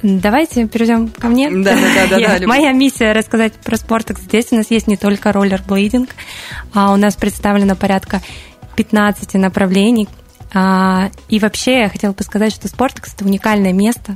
Давайте 0.02 0.66
перейдем 0.66 1.08
ко 1.08 1.28
мне. 1.28 1.50
Да, 1.50 1.74
да, 1.74 2.06
да, 2.10 2.18
да, 2.18 2.38
да. 2.38 2.46
Моя 2.46 2.72
миссия 2.72 3.12
рассказать 3.12 3.54
про 3.54 3.76
спортекс. 3.76 4.20
Здесь 4.22 4.48
у 4.52 4.56
нас 4.56 4.70
есть 4.70 4.86
не 4.86 4.96
только 4.96 5.32
роллерблейдинг, 5.32 6.10
а 6.74 6.92
у 6.92 6.96
нас 6.96 7.16
представлено 7.16 7.74
порядка 7.76 8.20
15 8.76 9.34
направлений. 9.34 10.08
А, 10.54 11.10
И 11.28 11.38
вообще 11.38 11.80
я 11.80 11.88
хотела 11.88 12.12
бы 12.12 12.22
сказать, 12.22 12.52
что 12.54 12.68
спортекс 12.68 13.14
это 13.14 13.24
уникальное 13.24 13.72
место. 13.72 14.14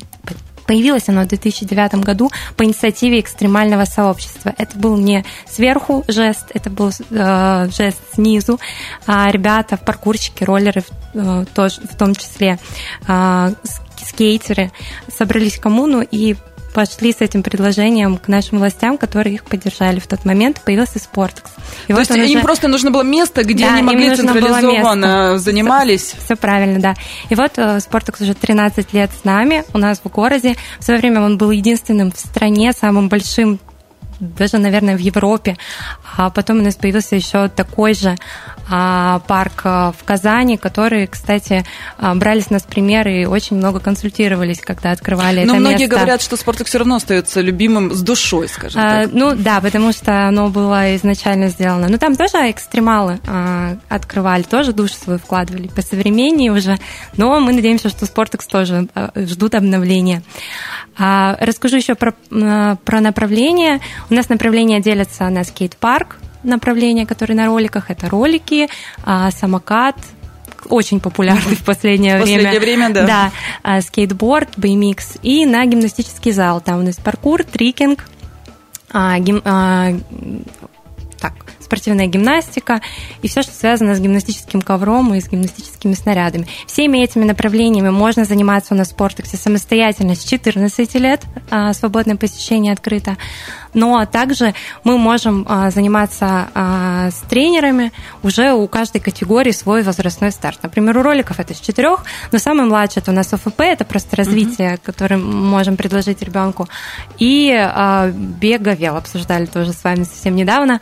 Появилось 0.67 1.09
оно 1.09 1.23
в 1.23 1.27
2009 1.27 1.95
году 1.97 2.31
по 2.57 2.65
инициативе 2.65 3.19
экстремального 3.19 3.85
сообщества. 3.87 4.55
Это 4.57 4.79
был 4.79 4.97
не 4.97 5.25
сверху 5.51 6.05
жест, 6.07 6.47
это 6.55 6.71
был 6.71 6.93
э, 7.11 7.69
жест 7.77 7.99
снизу. 8.15 8.61
А 9.07 9.29
ребята, 9.33 9.77
паркурщики, 9.77 10.45
роллеры 10.45 10.85
э, 11.15 11.45
тоже 11.55 11.81
в 11.81 11.97
том 11.97 12.15
числе, 12.15 12.61
с- 13.09 13.81
скейтеры 14.07 14.71
собрались 15.17 15.57
в 15.57 15.61
коммуну 15.61 16.03
и 16.03 16.37
пошли 16.75 17.13
с 17.13 17.21
этим 17.21 17.43
предложением 17.43 18.17
к 18.17 18.29
нашим 18.29 18.59
властям, 18.59 18.97
которые 18.97 19.35
их 19.35 19.45
поддержали 19.45 19.99
в 19.99 20.07
тот 20.07 20.25
момент. 20.25 20.61
Появился 20.65 20.99
Спортекс. 20.99 21.51
И 21.89 21.93
То 21.93 21.99
есть 21.99 22.11
он 22.13 22.19
им 22.19 22.31
уже- 22.37 22.41
просто 22.41 22.69
нужно 22.69 22.91
было 22.91 23.03
место, 23.03 23.43
где 23.43 23.65
Да, 23.65 23.75
они 23.75 23.83
могли 23.83 24.15
централизованно 24.15 25.39
занимались. 25.39 26.15
Все 26.25 26.37
правильно, 26.37 26.81
да. 26.81 26.95
И 27.29 27.35
вот 27.35 27.53
э, 27.57 27.81
Спортекс 27.81 28.21
уже 28.21 28.35
13 28.35 28.93
лет 28.93 29.11
с 29.21 29.25
нами, 29.25 29.65
у 29.75 29.79
нас 29.79 30.01
в 30.03 30.09
городе. 30.09 30.57
В 30.79 30.85
свое 30.85 31.01
время 31.01 31.21
он 31.23 31.39
был 31.39 31.51
единственным 31.51 32.13
в 32.13 32.19
стране, 32.19 32.73
самым 32.73 33.09
большим 33.09 33.59
даже, 34.21 34.59
наверное, 34.59 34.97
в 34.97 35.01
Европе. 35.01 35.57
А 36.17 36.31
потом 36.31 36.59
у 36.59 36.63
нас 36.63 36.77
появился 36.77 37.17
еще 37.17 37.49
такой 37.49 37.95
же 37.95 38.17
парк 39.27 39.63
а, 39.65 39.93
в 39.93 40.05
Казани, 40.05 40.57
которые, 40.57 41.07
кстати, 41.07 41.65
а, 41.99 42.15
брали 42.15 42.41
с 42.41 42.51
нас 42.51 42.63
примеры 42.63 43.23
и 43.23 43.25
очень 43.27 43.57
много 43.57 43.81
консультировались, 43.81 44.61
когда 44.61 44.93
открывали 44.93 45.45
Но 45.45 45.55
это 45.55 45.61
многие 45.61 45.81
место. 45.83 45.97
говорят, 45.97 46.23
что 46.23 46.37
спортик 46.37 46.67
все 46.67 46.79
равно 46.79 46.97
остается 46.97 47.41
любимым 47.41 47.93
с 47.93 48.03
душой, 48.03 48.49
скажем 48.49 48.81
А, 48.81 49.03
так. 49.03 49.11
ну 49.13 49.35
да, 49.35 49.61
потому 49.61 49.93
что 49.93 50.29
оно 50.29 50.49
было 50.49 50.95
изначально 50.97 51.49
сделано. 51.49 51.89
Но 51.89 51.99
там 51.99 52.17
тоже 52.17 52.51
экстремалы 52.51 53.19
а, 53.27 53.77
открывали, 53.89 54.43
тоже 54.43 54.73
душу 54.73 54.95
свою 54.95 55.19
вкладывали 55.19 55.69
по 55.69 55.83
современнее 55.83 56.53
уже. 56.53 56.79
Но 57.17 57.41
мы 57.41 57.53
надеемся, 57.53 57.89
что 57.89 58.07
Спортекс 58.07 58.47
тоже 58.47 58.89
а, 58.95 59.11
ждут 59.17 59.55
обновления. 59.55 60.23
А, 60.99 61.37
расскажу 61.41 61.77
еще 61.77 61.95
про, 61.95 62.15
а, 62.31 62.77
про 62.85 63.01
направление. 63.01 63.81
У 64.11 64.15
нас 64.15 64.29
направления 64.29 64.81
делятся 64.81 65.29
на 65.29 65.45
скейт-парк, 65.45 66.19
направления, 66.43 67.07
которые 67.07 67.37
на 67.37 67.47
роликах. 67.47 67.91
Это 67.91 68.09
ролики, 68.09 68.69
а, 69.05 69.31
самокат, 69.31 69.97
очень 70.69 71.01
популярный 71.01 71.57
в 71.57 71.65
последнее 71.65 72.19
В 72.19 72.23
время. 72.23 72.45
последнее 72.51 72.61
время, 72.61 72.91
да. 72.95 73.07
Да, 73.07 73.33
а, 73.63 73.81
скейтборд, 73.81 74.57
BMX 74.57 75.19
и 75.23 75.47
на 75.47 75.65
гимнастический 75.67 76.33
зал. 76.33 76.61
Там 76.61 76.81
у 76.81 76.83
нас 76.83 76.97
паркур, 76.97 77.45
трикинг, 77.45 78.05
а, 78.93 79.19
гим- 79.19 79.43
а, 79.45 79.93
так, 81.21 81.33
спортивная 81.71 82.07
гимнастика 82.09 82.81
и 83.23 83.29
все, 83.29 83.43
что 83.43 83.53
связано 83.53 83.95
с 83.95 84.01
гимнастическим 84.01 84.61
ковром 84.61 85.15
и 85.15 85.21
с 85.21 85.29
гимнастическими 85.29 85.95
снарядами. 85.95 86.49
Всеми 86.67 86.99
этими 86.99 87.23
направлениями 87.23 87.91
можно 87.91 88.25
заниматься 88.25 88.75
у 88.75 88.77
нас 88.77 88.89
в 88.89 88.91
Спортексе 88.91 89.37
самостоятельно 89.37 90.17
с 90.17 90.25
14 90.25 90.95
лет, 90.97 91.23
а, 91.49 91.73
свободное 91.73 92.17
посещение 92.17 92.73
открыто. 92.73 93.17
Но 93.73 94.05
также 94.05 94.55
мы 94.83 94.99
можем 94.99 95.47
а, 95.49 95.71
заниматься 95.71 96.49
а, 96.55 97.11
с 97.11 97.21
тренерами 97.29 97.93
уже 98.25 98.53
у 98.53 98.67
каждой 98.67 99.01
категории 99.01 99.53
свой 99.53 99.83
возрастной 99.83 100.33
старт. 100.33 100.59
Например, 100.65 100.99
у 100.99 101.03
роликов 101.03 101.39
это 101.39 101.55
с 101.55 101.61
4, 101.61 101.97
но 102.33 102.39
самый 102.39 102.67
младший 102.67 103.01
это 103.01 103.13
у 103.13 103.15
нас 103.15 103.33
ОФП, 103.33 103.61
это 103.61 103.85
просто 103.85 104.17
развитие, 104.17 104.79
которое 104.83 105.19
мы 105.19 105.33
можем 105.33 105.77
предложить 105.77 106.21
ребенку. 106.23 106.69
И 107.19 107.55
а, 107.57 108.11
беговел 108.11 108.97
обсуждали 108.97 109.47
тоже 109.47 109.73
с 109.73 109.85
вами 109.85 110.03
совсем 110.03 110.35
недавно. 110.35 110.81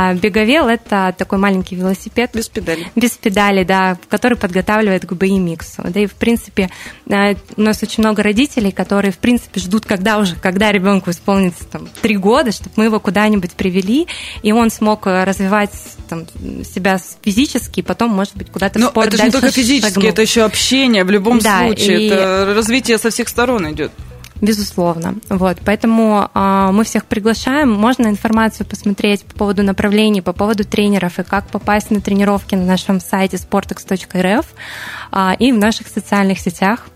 А, 0.00 0.14
беговел 0.14 0.68
это 0.68 1.12
такой 1.18 1.38
маленький 1.38 1.74
велосипед. 1.74 2.30
Без 2.32 2.48
педали. 2.48 2.86
Без 2.94 3.10
педали, 3.12 3.64
да, 3.64 3.96
который 4.08 4.38
подготавливает 4.38 5.04
к 5.04 5.12
BMX. 5.12 5.90
Да 5.90 5.98
и, 6.00 6.06
в 6.06 6.14
принципе, 6.14 6.70
э, 7.08 7.34
у 7.56 7.60
нас 7.62 7.82
очень 7.82 8.04
много 8.04 8.22
родителей, 8.22 8.70
которые, 8.70 9.10
в 9.10 9.18
принципе, 9.18 9.58
ждут, 9.60 9.86
когда 9.86 10.18
уже, 10.18 10.36
когда 10.36 10.70
ребенку 10.70 11.10
исполнится 11.10 11.64
там 11.64 11.88
три 12.00 12.16
года, 12.16 12.52
чтобы 12.52 12.70
мы 12.76 12.84
его 12.84 13.00
куда-нибудь 13.00 13.52
привели, 13.52 14.06
и 14.42 14.52
он 14.52 14.70
смог 14.70 15.06
э, 15.08 15.24
развивать 15.24 15.72
там, 16.08 16.26
себя 16.64 16.98
физически, 17.22 17.80
и 17.80 17.82
потом, 17.82 18.10
может 18.12 18.36
быть, 18.36 18.50
куда-то 18.52 18.78
в 18.78 18.82
Но 18.82 18.88
спорт 18.90 19.08
это 19.08 19.16
же 19.16 19.24
не 19.24 19.30
только 19.32 19.50
физически, 19.50 19.94
шагнуть. 19.94 20.12
это 20.12 20.22
еще 20.22 20.44
общение 20.44 21.02
в 21.02 21.10
любом 21.10 21.40
Да, 21.40 21.58
случае. 21.66 22.02
и- 22.02 22.06
Это 22.08 22.52
развитие 22.54 22.98
со 22.98 23.10
всех 23.10 23.28
сторон 23.28 23.68
идет. 23.72 23.90
Безусловно. 24.40 25.16
Вот, 25.28 25.58
поэтому 25.64 26.30
а, 26.32 26.70
мы 26.70 26.84
всех 26.84 27.06
приглашаем. 27.06 27.72
Можно 27.72 28.06
информацию 28.06 28.66
посмотреть 28.66 29.24
по 29.24 29.34
поводу 29.34 29.62
направлений, 29.62 30.22
по 30.22 30.32
поводу 30.32 30.64
тренеров 30.64 31.18
и 31.18 31.24
как 31.24 31.48
попасть 31.48 31.90
на 31.90 32.00
тренировки 32.00 32.54
на 32.54 32.64
нашем 32.64 33.00
сайте 33.00 33.36
sportex.rf 33.36 34.46
а, 35.10 35.34
и 35.38 35.52
в 35.52 35.58
наших 35.58 35.88
социальных 35.88 36.38
сетях. 36.38 36.86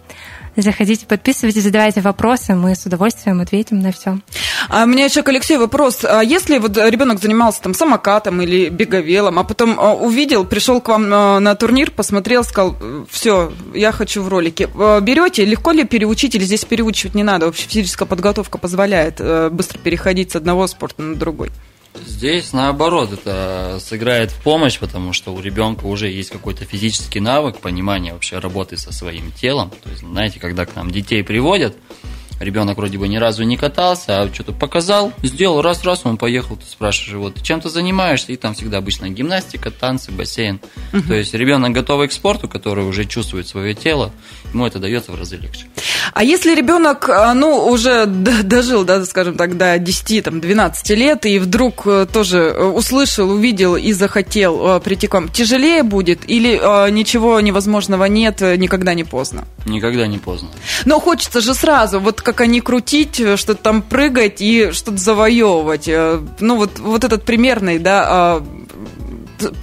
Заходите, 0.57 1.07
подписывайтесь, 1.07 1.63
задавайте 1.63 2.03
вопросы, 2.03 2.55
мы 2.55 2.75
с 2.75 2.85
удовольствием 2.85 3.41
ответим 3.41 3.81
на 3.81 3.91
все. 3.91 4.19
А 4.69 4.85
у 4.85 4.87
меня 4.87 5.07
еще 5.07 5.23
к 5.23 5.29
Алексею 5.29 5.61
вопрос. 5.61 6.05
А 6.05 6.21
если 6.21 6.59
вот 6.59 6.77
ребенок 6.77 7.21
занимался 7.21 7.63
там 7.63 7.73
самокатом 7.73 8.43
или 8.43 8.69
беговелом, 8.69 9.39
а 9.39 9.45
потом 9.45 9.81
а, 9.81 9.95
увидел, 9.95 10.45
пришел 10.45 10.83
к 10.83 10.89
вам 10.89 11.07
а, 11.11 11.41
на 11.41 11.55
турнир, 11.55 11.91
посмотрел, 11.91 12.45
сказал, 12.45 12.77
все, 13.11 13.51
я 13.73 13.93
хочу 13.93 14.23
в 14.23 14.29
ролике. 14.29 14.69
А, 14.75 15.01
Берете, 15.01 15.47
легко 15.47 15.71
ли 15.71 15.85
переучить 15.85 16.35
или 16.35 16.45
здесь 16.45 16.67
переучивать 16.67 17.15
не 17.15 17.23
надо? 17.23 17.47
Вообще 17.47 17.67
физическая 17.67 18.07
подготовка 18.07 18.59
позволяет 18.59 19.17
э, 19.21 19.49
быстро 19.51 19.79
переходить 19.79 20.33
с 20.33 20.37
одного 20.37 20.67
спорта 20.67 21.03
на 21.03 21.15
другой. 21.15 21.51
Здесь 21.95 22.53
наоборот, 22.53 23.13
это 23.13 23.79
сыграет 23.81 24.31
в 24.31 24.43
помощь, 24.43 24.79
потому 24.79 25.13
что 25.13 25.35
у 25.35 25.41
ребенка 25.41 25.85
уже 25.85 26.09
есть 26.09 26.31
какой-то 26.31 26.65
физический 26.65 27.21
навык, 27.21 27.59
понимание 27.59 28.13
вообще 28.13 28.39
работы 28.39 28.77
со 28.77 28.93
своим 28.93 29.31
телом. 29.33 29.71
То 29.83 29.91
есть, 29.91 30.01
знаете, 30.01 30.41
когда 30.41 30.65
к 30.65 30.75
нам 30.75 30.91
детей 30.91 31.23
приводят, 31.23 31.77
ребенок 32.41 32.79
вроде 32.79 32.99
бы 32.99 33.09
ни 33.09 33.17
разу 33.17 33.45
не 33.45 33.57
катался, 33.57 34.23
а 34.23 34.35
что-то 34.35 34.53
показал, 34.53 35.13
сделал, 35.23 35.63
раз-раз, 35.63 36.03
он 36.05 36.17
поехал, 36.17 36.57
ты 36.57 36.67
спрашиваешь 36.67 37.13
его, 37.13 37.31
ты 37.31 37.43
чем 37.43 37.61
ты 37.61 37.69
занимаешься, 37.69 38.33
и 38.33 38.37
там 38.37 38.55
всегда 38.55 38.79
обычно 38.79 39.09
гимнастика, 39.11 39.71
танцы, 39.71 40.11
бассейн. 40.13 40.61
Угу. 40.93 41.03
То 41.03 41.15
есть 41.15 41.35
ребенок 41.35 41.73
готовый 41.73 42.09
к 42.09 42.13
спорту, 42.13 42.49
который 42.49 42.85
уже 42.85 43.05
чувствует 43.05 43.47
свое 43.47 43.75
тело, 43.75 44.13
ему 44.53 44.67
это 44.67 44.79
дается 44.79 45.13
в 45.13 45.19
разы 45.19 45.37
легче. 45.37 45.67
А 46.13 46.23
если 46.25 46.55
ребенок, 46.55 47.09
а, 47.09 47.33
ну, 47.35 47.67
уже 47.67 48.07
дожил, 48.07 48.85
да, 48.85 49.05
скажем 49.05 49.37
так, 49.37 49.57
до 49.57 49.77
10-12 49.77 50.95
лет, 50.95 51.27
и 51.27 51.39
вдруг 51.39 51.87
э, 51.87 52.07
тоже 52.13 52.39
э, 52.39 52.65
услышал, 52.65 53.31
увидел 53.31 53.77
и 53.77 53.93
захотел 53.93 54.77
э, 54.77 54.81
прийти 54.81 55.07
к 55.07 55.15
вам, 55.15 55.29
тяжелее 55.29 55.83
будет 55.83 56.29
или 56.29 56.53
ничего 56.91 57.41
невозможного 57.41 58.05
нет, 58.05 58.41
никогда 58.41 58.95
не 58.95 59.05
поздно? 59.05 59.45
Никогда 59.67 60.07
не 60.07 60.19
поздно. 60.19 60.49
Но 60.85 61.01
хочется 61.01 61.41
же 61.41 61.55
сразу, 61.55 62.01
вот 62.01 62.21
как 62.21 62.41
они 62.41 62.61
крутить, 62.61 63.17
что-то 63.37 63.63
там 63.63 63.83
прыгать 63.83 64.41
и 64.41 64.71
что-то 64.73 64.99
завоевывать. 64.99 65.89
Ну, 66.41 66.57
вот, 66.57 66.79
вот 66.79 67.05
этот 67.05 67.25
примерный, 67.25 67.79
да, 67.79 68.43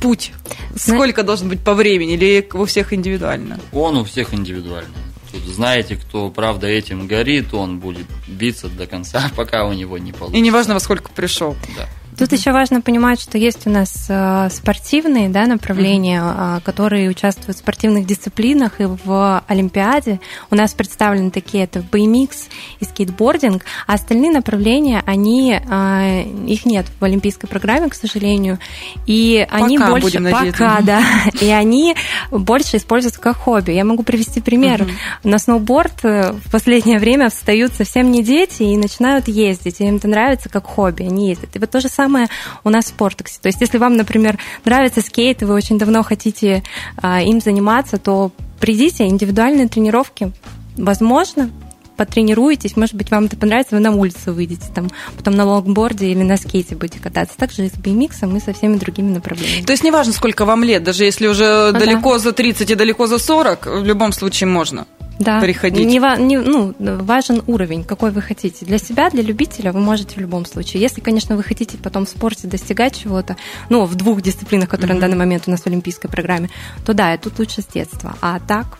путь. 0.02 0.34
Сколько 0.80 1.24
должен 1.24 1.50
быть 1.50 1.60
по 1.60 1.74
времени 1.74 2.14
или 2.14 2.48
у 2.54 2.66
всех 2.66 2.94
индивидуально? 2.94 3.60
Он 3.74 3.98
у 3.98 4.04
всех 4.04 4.34
индивидуально. 4.34 4.96
Тут 5.32 5.42
знаете, 5.44 5.96
кто 5.96 6.30
правда 6.30 6.68
этим 6.68 7.06
горит, 7.06 7.54
он 7.54 7.80
будет 7.80 8.08
биться 8.28 8.68
до 8.68 8.88
конца, 8.88 9.30
пока 9.36 9.66
у 9.66 9.74
него 9.74 9.98
не 9.98 10.12
получится. 10.12 10.38
И 10.38 10.42
неважно, 10.42 10.74
во 10.74 10.80
сколько 10.80 11.12
пришел. 11.12 11.56
Да. 11.76 11.88
Тут 12.20 12.34
еще 12.34 12.52
важно 12.52 12.82
понимать, 12.82 13.22
что 13.22 13.38
есть 13.38 13.66
у 13.66 13.70
нас 13.70 14.08
э, 14.10 14.50
спортивные 14.52 15.30
да, 15.30 15.46
направления, 15.46 16.20
mm-hmm. 16.20 16.62
которые 16.64 17.10
участвуют 17.10 17.56
в 17.56 17.60
спортивных 17.62 18.06
дисциплинах 18.06 18.82
и 18.82 18.84
в 18.84 19.42
Олимпиаде. 19.48 20.20
У 20.52 20.56
нас 20.56 20.74
представлены 20.74 21.32
такие, 21.32 21.64
это 21.64 21.80
BMX 21.80 22.50
и 22.82 22.84
скейтбординг, 22.84 23.64
а 23.88 23.94
остальные 23.94 24.32
направления, 24.32 25.02
они, 25.06 25.54
э, 25.54 26.24
их 26.46 26.66
нет 26.66 26.88
в 27.00 27.06
олимпийской 27.06 27.48
программе, 27.48 27.88
к 27.88 27.94
сожалению, 27.94 28.60
и 29.06 29.48
пока 29.50 29.64
они 29.64 29.78
больше... 29.78 30.20
Будем 30.20 30.30
пока, 30.30 30.82
да. 30.82 31.02
И 31.40 31.48
они 31.48 31.96
больше 32.32 32.78
используются 32.78 33.22
как 33.22 33.38
хобби. 33.38 33.72
Я 33.72 33.86
могу 33.86 34.04
привести 34.04 34.42
пример. 34.42 34.82
Mm-hmm. 34.82 34.94
На 35.24 35.40
сноуборд 35.40 36.04
в 36.04 36.52
последнее 36.52 37.00
время 37.00 37.30
встают 37.30 37.74
совсем 37.76 38.12
не 38.12 38.24
дети 38.24 38.64
и 38.64 38.78
начинают 38.78 39.30
ездить. 39.30 39.80
Им 39.80 39.96
это 39.96 40.10
нравится 40.10 40.50
как 40.50 40.66
хобби, 40.66 41.04
они 41.04 41.30
ездят. 41.30 41.56
И 41.56 41.60
вот 41.60 41.72
то 41.72 41.80
же 41.80 41.88
самое 41.88 42.09
самое 42.10 42.28
у 42.64 42.70
нас 42.70 42.86
в 42.86 42.88
Спортексе. 42.90 43.40
То 43.42 43.48
есть, 43.48 43.62
если 43.62 43.78
вам, 43.78 43.96
например, 43.96 44.38
нравится 44.66 45.02
скейт, 45.02 45.42
и 45.42 45.46
вы 45.46 45.54
очень 45.54 45.78
давно 45.78 46.04
хотите 46.04 46.64
а, 46.98 47.22
им 47.22 47.40
заниматься, 47.40 47.98
то 47.98 48.32
придите, 48.60 49.06
индивидуальные 49.06 49.68
тренировки. 49.68 50.32
Возможно, 50.76 51.52
потренируетесь, 51.98 52.76
может 52.78 52.96
быть, 52.96 53.12
вам 53.12 53.26
это 53.26 53.38
понравится, 53.38 53.76
вы 53.76 53.82
на 53.82 53.92
улицу 53.92 54.34
выйдете, 54.34 54.68
там, 54.74 54.90
потом 55.18 55.36
на 55.36 55.46
лонгборде 55.46 56.08
или 56.08 56.24
на 56.24 56.38
скейте 56.38 56.76
будете 56.76 57.00
кататься. 57.00 57.38
Также 57.38 57.66
и 57.66 57.70
с 57.70 57.74
BMX 57.74 58.38
и 58.38 58.40
со 58.40 58.54
всеми 58.54 58.78
другими 58.78 59.12
направлениями. 59.12 59.66
То 59.66 59.74
есть 59.74 59.84
неважно, 59.84 60.14
сколько 60.14 60.46
вам 60.46 60.64
лет, 60.64 60.84
даже 60.84 61.04
если 61.04 61.28
уже 61.28 61.72
ну, 61.74 61.80
далеко 61.80 62.14
да. 62.14 62.20
за 62.20 62.32
30 62.32 62.72
и 62.72 62.76
далеко 62.76 63.06
за 63.06 63.20
40, 63.20 63.66
в 63.66 63.86
любом 63.86 64.14
случае 64.14 64.48
можно 64.48 64.88
да. 65.20 65.40
приходить. 65.40 65.86
Не, 65.86 66.00
не, 66.24 66.38
ну, 66.38 66.74
важен 66.80 67.44
уровень, 67.48 67.84
какой 67.84 68.12
вы 68.12 68.22
хотите. 68.22 68.66
Для 68.66 68.78
себя, 68.78 69.10
для 69.10 69.22
любителя 69.22 69.72
вы 69.72 69.80
можете 69.80 70.16
в 70.16 70.20
любом 70.20 70.46
случае. 70.46 70.82
Если, 70.82 71.02
конечно, 71.02 71.36
вы 71.36 71.44
хотите 71.44 71.78
потом 71.78 72.06
в 72.06 72.10
спорте 72.10 72.48
достигать 72.48 73.00
чего-то, 73.02 73.36
ну, 73.70 73.86
в 73.86 73.96
двух 73.96 74.22
дисциплинах, 74.22 74.70
которые 74.70 74.94
mm-hmm. 74.94 75.02
на 75.02 75.02
данный 75.02 75.18
момент 75.18 75.44
у 75.48 75.52
нас 75.52 75.62
в 75.62 75.68
олимпийской 75.68 76.08
программе, 76.08 76.50
то 76.86 76.94
да, 76.94 77.16
тут 77.18 77.38
лучше 77.40 77.62
с 77.62 77.66
детства. 77.68 78.16
А 78.22 78.40
так, 78.40 78.78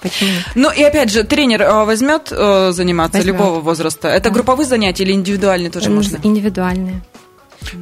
Почему? 0.00 0.30
Ну 0.54 0.70
и 0.70 0.82
опять 0.82 1.10
же, 1.10 1.24
тренер 1.24 1.62
э, 1.62 1.84
возьмет 1.84 2.28
э, 2.30 2.70
заниматься 2.72 3.18
возьмет. 3.18 3.34
любого 3.34 3.60
возраста. 3.60 4.08
Это 4.08 4.28
да. 4.28 4.34
групповые 4.34 4.66
занятия 4.66 5.02
или 5.02 5.12
индивидуальные 5.12 5.70
тоже 5.70 5.90
можно? 5.90 6.18
Индивидуальные. 6.22 7.02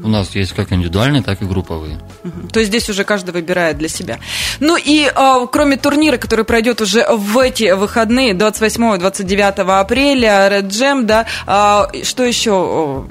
У 0.03 0.09
нас 0.09 0.35
есть 0.35 0.53
как 0.53 0.73
индивидуальные, 0.73 1.23
так 1.23 1.43
и 1.43 1.45
групповые. 1.45 2.01
Угу. 2.25 2.49
То 2.49 2.61
есть 2.61 2.71
здесь 2.71 2.89
уже 2.89 3.05
каждый 3.05 3.31
выбирает 3.31 3.79
для 3.79 3.89
себя. 3.89 4.19
Ну 4.61 4.77
и 4.77 5.11
а, 5.15 5.47
кроме 5.47 5.77
турнира, 5.77 6.17
который 6.17 6.45
пройдет 6.45 6.81
уже 6.81 7.07
в 7.09 7.39
эти 7.39 7.73
выходные, 7.73 8.33
28-29 8.35 9.81
апреля, 9.81 10.49
Red 10.51 10.69
Jam, 10.69 11.03
да, 11.05 11.27
а, 11.47 11.89
что 12.03 12.25
еще? 12.25 13.07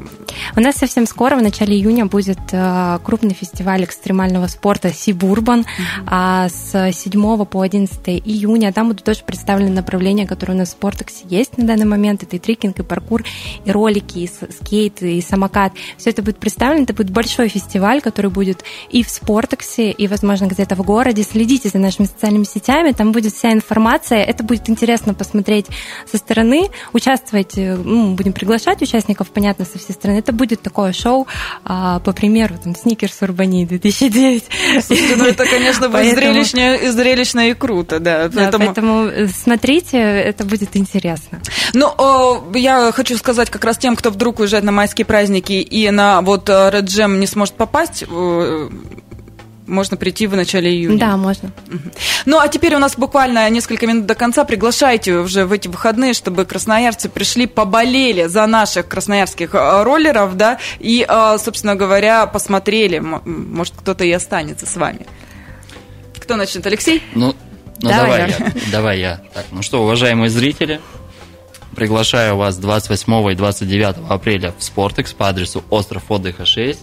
У 0.55 0.59
нас 0.59 0.75
совсем 0.75 1.05
скоро, 1.05 1.35
в 1.35 1.41
начале 1.41 1.75
июня, 1.75 2.05
будет 2.05 2.39
а, 2.51 2.99
крупный 2.99 3.33
фестиваль 3.33 3.83
экстремального 3.83 4.47
спорта 4.47 4.93
Сибурбан 4.93 5.61
угу. 5.61 5.67
а, 6.07 6.49
с 6.49 6.91
7 6.91 7.45
по 7.45 7.61
11 7.61 7.99
июня. 8.07 8.73
Там 8.73 8.89
будут 8.89 9.05
тоже 9.05 9.21
представлены 9.25 9.71
направления, 9.71 10.27
которые 10.27 10.55
у 10.55 10.59
нас 10.59 10.69
в 10.69 10.71
Спортексе 10.73 11.25
есть 11.29 11.57
на 11.57 11.65
данный 11.65 11.85
момент. 11.85 12.23
Это 12.23 12.35
и 12.35 12.39
трекинг, 12.39 12.79
и 12.79 12.83
паркур, 12.83 13.23
и 13.63 13.71
ролики, 13.71 14.19
и 14.19 14.27
скейт, 14.27 15.01
и 15.01 15.21
самокат. 15.21 15.71
Все 15.97 16.09
это 16.09 16.21
будет 16.21 16.37
представлено 16.37 16.54
представлен. 16.55 16.83
Это 16.83 16.93
будет 16.93 17.09
большой 17.09 17.49
фестиваль, 17.49 18.01
который 18.01 18.31
будет 18.31 18.63
и 18.89 19.03
в 19.03 19.09
Спортексе, 19.09 19.91
и, 19.91 20.07
возможно, 20.07 20.45
где-то 20.45 20.75
в 20.75 20.83
городе. 20.83 21.23
Следите 21.23 21.69
за 21.69 21.79
нашими 21.79 22.05
социальными 22.05 22.45
сетями, 22.45 22.91
там 22.91 23.11
будет 23.11 23.33
вся 23.33 23.51
информация. 23.51 24.23
Это 24.23 24.43
будет 24.43 24.69
интересно 24.69 25.13
посмотреть 25.13 25.65
со 26.09 26.17
стороны, 26.17 26.69
участвовать, 26.93 27.53
ну, 27.57 28.15
будем 28.15 28.33
приглашать 28.33 28.81
участников, 28.81 29.29
понятно, 29.29 29.65
со 29.65 29.77
всей 29.79 29.93
стороны. 29.93 30.19
Это 30.19 30.31
будет 30.31 30.61
такое 30.61 30.93
шоу, 30.93 31.27
а, 31.65 31.99
по 31.99 32.13
примеру, 32.13 32.55
там, 32.63 32.75
Сникерс 32.75 33.21
Урбани 33.21 33.65
2009. 33.65 34.43
Слушайте, 34.81 35.15
ну 35.17 35.25
это, 35.25 35.45
конечно, 35.45 35.89
будет 35.89 36.15
поэтому... 36.15 36.33
зрелищно, 36.33 36.91
зрелищно 36.91 37.49
и 37.49 37.53
круто, 37.53 37.99
да. 37.99 38.29
да 38.29 38.35
поэтому... 38.35 38.65
поэтому 38.65 39.03
э, 39.07 39.27
смотрите, 39.27 39.97
это 39.97 40.45
будет 40.45 40.77
интересно. 40.77 41.41
Ну, 41.73 42.51
я 42.53 42.91
хочу 42.93 43.17
сказать 43.17 43.49
как 43.49 43.65
раз 43.65 43.77
тем, 43.77 43.95
кто 43.95 44.09
вдруг 44.09 44.39
уезжает 44.39 44.63
на 44.63 44.71
майские 44.71 45.05
праздники 45.05 45.53
и 45.53 45.89
на 45.91 46.21
вот 46.21 46.44
Red 46.53 46.85
Jam 46.85 47.17
не 47.17 47.27
сможет 47.27 47.55
попасть, 47.55 48.03
э, 48.07 48.69
можно 49.67 49.97
прийти 49.97 50.27
в 50.27 50.35
начале 50.35 50.71
июня. 50.71 50.99
Да, 50.99 51.17
можно. 51.17 51.51
Ну, 52.25 52.39
а 52.39 52.47
теперь 52.47 52.75
у 52.75 52.79
нас 52.79 52.95
буквально 52.95 53.49
несколько 53.49 53.87
минут 53.87 54.05
до 54.05 54.15
конца. 54.15 54.43
Приглашайте 54.43 55.15
уже 55.15 55.45
в 55.45 55.51
эти 55.51 55.67
выходные, 55.67 56.13
чтобы 56.13 56.45
красноярцы 56.45 57.09
пришли, 57.09 57.47
поболели 57.47 58.25
за 58.25 58.45
наших 58.45 58.87
красноярских 58.87 59.53
э, 59.55 59.83
роллеров, 59.83 60.35
да, 60.37 60.59
и, 60.79 61.05
э, 61.07 61.37
собственно 61.39 61.75
говоря, 61.75 62.25
посмотрели. 62.27 62.99
Может, 62.99 63.73
кто-то 63.77 64.03
и 64.03 64.11
останется 64.11 64.65
с 64.65 64.75
вами. 64.75 65.05
Кто 66.19 66.35
начнет, 66.35 66.65
Алексей? 66.65 67.03
Ну, 67.13 67.35
ну 67.81 67.89
давай, 67.89 68.07
давай 68.07 68.29
я. 68.29 68.51
Давай 68.71 68.99
я. 68.99 69.21
Так, 69.33 69.45
ну 69.51 69.61
что, 69.61 69.83
уважаемые 69.83 70.29
зрители, 70.29 70.79
Приглашаю 71.75 72.37
вас 72.37 72.57
28 72.57 73.31
и 73.31 73.35
29 73.35 74.09
апреля 74.09 74.53
в 74.57 74.63
Спортекс 74.63 75.13
по 75.13 75.27
адресу 75.27 75.63
Остров 75.69 76.03
Отдыха 76.09 76.45
6. 76.45 76.79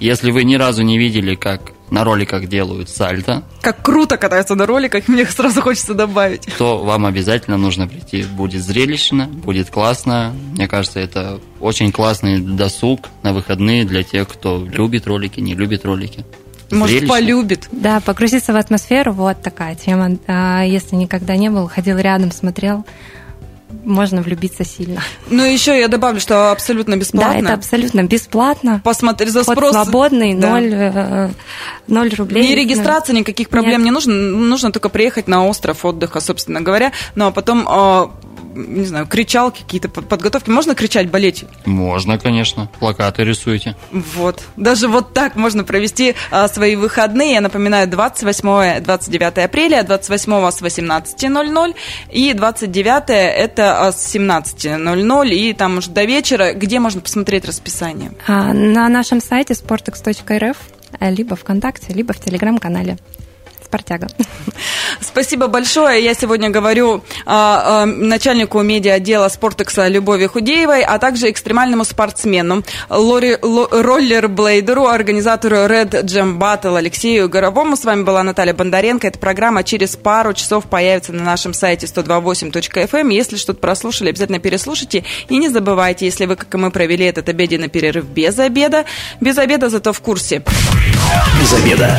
Если 0.00 0.30
вы 0.30 0.44
ни 0.44 0.56
разу 0.56 0.82
не 0.82 0.98
видели, 0.98 1.34
как 1.34 1.72
на 1.90 2.04
роликах 2.04 2.46
делают 2.46 2.90
сальто. 2.90 3.44
Как 3.62 3.80
круто 3.82 4.18
катаются 4.18 4.54
на 4.54 4.66
роликах, 4.66 5.08
мне 5.08 5.24
сразу 5.24 5.62
хочется 5.62 5.94
добавить. 5.94 6.46
То 6.58 6.78
вам 6.78 7.06
обязательно 7.06 7.56
нужно 7.56 7.88
прийти. 7.88 8.22
Будет 8.22 8.62
зрелищно, 8.62 9.26
будет 9.26 9.70
классно. 9.70 10.34
Мне 10.52 10.68
кажется, 10.68 11.00
это 11.00 11.40
очень 11.60 11.92
классный 11.92 12.40
досуг 12.40 13.08
на 13.22 13.32
выходные 13.32 13.84
для 13.84 14.02
тех, 14.02 14.28
кто 14.28 14.66
любит 14.66 15.06
ролики, 15.06 15.40
не 15.40 15.54
любит 15.54 15.84
ролики. 15.84 16.24
Может, 16.70 16.98
Зрелищно. 16.98 17.14
полюбит. 17.14 17.68
Да, 17.70 18.00
погрузиться 18.00 18.52
в 18.52 18.56
атмосферу, 18.56 19.12
вот 19.12 19.40
такая 19.40 19.76
тема. 19.76 20.18
А 20.26 20.64
если 20.64 20.96
никогда 20.96 21.36
не 21.36 21.48
был, 21.48 21.68
ходил 21.68 21.96
рядом, 21.98 22.32
смотрел, 22.32 22.84
можно 23.84 24.22
влюбиться 24.22 24.64
сильно. 24.64 25.00
Ну, 25.28 25.44
еще 25.44 25.78
я 25.78 25.88
добавлю, 25.88 26.20
что 26.20 26.52
абсолютно 26.52 26.96
бесплатно. 26.96 27.32
Да, 27.32 27.38
это 27.38 27.54
абсолютно 27.54 28.04
бесплатно. 28.04 28.80
Посмотри, 28.84 29.28
за 29.28 29.42
спрос... 29.42 29.72
Вход 29.72 29.84
свободный, 29.84 30.34
да. 30.34 30.50
ноль, 30.50 30.72
э, 30.72 32.14
рублей. 32.14 32.48
Ни 32.48 32.54
регистрации, 32.54 33.12
никаких 33.12 33.48
проблем 33.48 33.78
Нет. 33.78 33.84
не 33.86 33.90
нужно. 33.90 34.12
Нужно 34.14 34.72
только 34.72 34.88
приехать 34.88 35.28
на 35.28 35.46
остров 35.46 35.84
отдыха, 35.84 36.20
собственно 36.20 36.60
говоря. 36.60 36.92
Ну, 37.14 37.26
а 37.26 37.30
потом 37.32 37.66
а, 37.68 38.10
не 38.56 38.84
знаю, 38.84 39.06
кричалки, 39.06 39.62
какие-то 39.62 39.88
подготовки. 39.88 40.50
Можно 40.50 40.74
кричать, 40.74 41.10
болеть? 41.10 41.44
Можно, 41.64 42.18
конечно. 42.18 42.68
Плакаты 42.78 43.24
рисуйте. 43.24 43.76
Вот. 43.90 44.42
Даже 44.56 44.88
вот 44.88 45.12
так 45.12 45.36
можно 45.36 45.64
провести 45.64 46.14
а, 46.30 46.48
свои 46.48 46.76
выходные. 46.76 47.34
Я 47.34 47.40
напоминаю, 47.40 47.88
28-29 47.88 49.44
апреля, 49.44 49.82
28 49.82 50.50
с 50.50 50.62
18.00 50.62 51.74
и 52.10 52.32
29 52.32 53.02
это 53.08 53.86
а, 53.86 53.92
с 53.92 54.14
17.00 54.14 55.28
и 55.28 55.52
там 55.52 55.78
уже 55.78 55.90
до 55.90 56.04
вечера. 56.04 56.52
Где 56.52 56.80
можно 56.80 57.00
посмотреть 57.00 57.44
расписание? 57.44 58.12
А, 58.26 58.52
на 58.52 58.88
нашем 58.88 59.20
сайте 59.20 59.54
sportex.rf 59.54 60.56
либо 61.00 61.36
ВКонтакте, 61.36 61.92
либо 61.92 62.12
в 62.12 62.20
Телеграм-канале. 62.20 62.96
Спартяга. 63.66 64.08
Спасибо 65.00 65.48
большое. 65.48 66.02
Я 66.02 66.14
сегодня 66.14 66.50
говорю 66.50 67.04
а, 67.26 67.82
а, 67.82 67.86
начальнику 67.86 68.62
медиа-отдела 68.62 69.28
Спортекса 69.28 69.88
Любови 69.88 70.26
Худеевой, 70.26 70.82
а 70.82 70.98
также 70.98 71.30
экстремальному 71.30 71.84
спортсмену, 71.84 72.62
лори, 72.88 73.36
роллерблейдеру, 73.42 74.86
организатору 74.86 75.56
Red 75.56 76.04
Jam 76.04 76.38
Battle 76.38 76.78
Алексею 76.78 77.28
Горовому. 77.28 77.76
С 77.76 77.84
вами 77.84 78.04
была 78.04 78.22
Наталья 78.22 78.54
Бондаренко. 78.54 79.08
Эта 79.08 79.18
программа 79.18 79.64
через 79.64 79.96
пару 79.96 80.32
часов 80.32 80.66
появится 80.66 81.12
на 81.12 81.24
нашем 81.24 81.52
сайте 81.52 81.86
128.fm. 81.86 83.00
Эм. 83.00 83.08
Если 83.08 83.36
что-то 83.36 83.60
прослушали, 83.60 84.10
обязательно 84.10 84.38
переслушайте. 84.38 85.04
И 85.28 85.38
не 85.38 85.48
забывайте, 85.48 86.06
если 86.06 86.26
вы, 86.26 86.36
как 86.36 86.54
и 86.54 86.56
мы, 86.56 86.70
провели 86.70 87.04
этот 87.04 87.28
обеденный 87.28 87.68
перерыв 87.68 88.04
без 88.04 88.38
обеда, 88.38 88.84
без 89.20 89.36
обеда 89.38 89.68
зато 89.68 89.92
в 89.92 90.00
курсе. 90.00 90.42
Без 91.40 91.52
обеда. 91.52 91.98